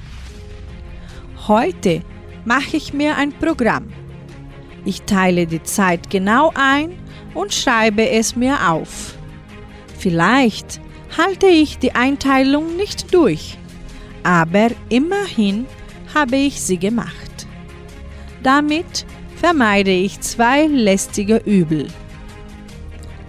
Heute 1.49 2.03
mache 2.45 2.77
ich 2.77 2.93
mir 2.93 3.17
ein 3.17 3.33
Programm. 3.33 3.89
Ich 4.85 5.03
teile 5.03 5.47
die 5.47 5.63
Zeit 5.63 6.11
genau 6.11 6.53
ein 6.55 6.99
und 7.33 7.55
schreibe 7.55 8.09
es 8.09 8.37
mir 8.37 8.71
auf. 8.71 9.17
Vielleicht 9.99 10.81
halte 11.17 11.47
ich 11.47 11.79
die 11.79 11.95
Einteilung 11.95 12.77
nicht 12.77 13.15
durch, 13.15 13.57
aber 14.23 14.69
immerhin 14.89 15.67
habe 16.15 16.37
ich 16.37 16.61
sie 16.61 16.79
gemacht. 16.79 17.47
Damit 18.43 19.07
vermeide 19.37 19.91
ich 19.91 20.21
zwei 20.21 20.67
lästige 20.67 21.37
Übel. 21.45 21.89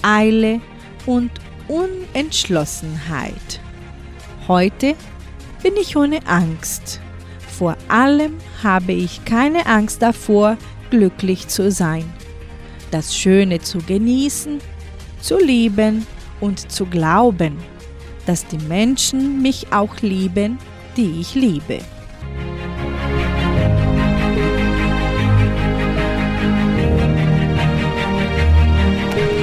Eile 0.01 0.61
und 1.05 1.31
Unentschlossenheit. 1.67 3.59
Heute 4.47 4.95
bin 5.63 5.73
ich 5.81 5.95
ohne 5.95 6.19
Angst. 6.27 7.01
Vor 7.57 7.75
allem 7.87 8.37
habe 8.63 8.93
ich 8.93 9.25
keine 9.25 9.65
Angst 9.65 10.01
davor, 10.01 10.57
glücklich 10.89 11.47
zu 11.47 11.71
sein, 11.71 12.05
das 12.91 13.15
Schöne 13.15 13.59
zu 13.59 13.79
genießen, 13.79 14.59
zu 15.19 15.37
lieben 15.39 16.05
und 16.39 16.71
zu 16.71 16.85
glauben, 16.85 17.57
dass 18.25 18.45
die 18.47 18.57
Menschen 18.57 19.41
mich 19.41 19.71
auch 19.71 19.97
lieben, 20.01 20.57
die 20.97 21.19
ich 21.21 21.35
liebe. 21.35 21.79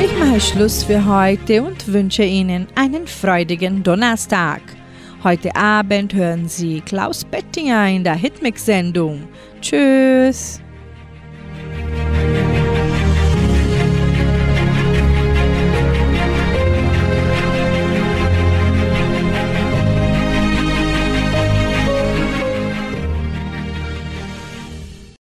Ich 0.05 0.19
mache 0.19 0.41
Schluss 0.41 0.85
für 0.85 1.05
heute 1.07 1.63
und 1.63 1.93
wünsche 1.93 2.25
Ihnen 2.25 2.67
einen 2.75 3.07
freudigen 3.07 3.83
Donnerstag. 3.83 4.63
Heute 5.25 5.55
Abend 5.55 6.15
hören 6.15 6.49
Sie 6.49 6.81
Klaus 6.81 7.25
Bettinger 7.25 7.87
in 7.87 8.03
der 8.03 8.17
Hitmix-Sendung. 8.17 9.29
Tschüss! 9.61 10.61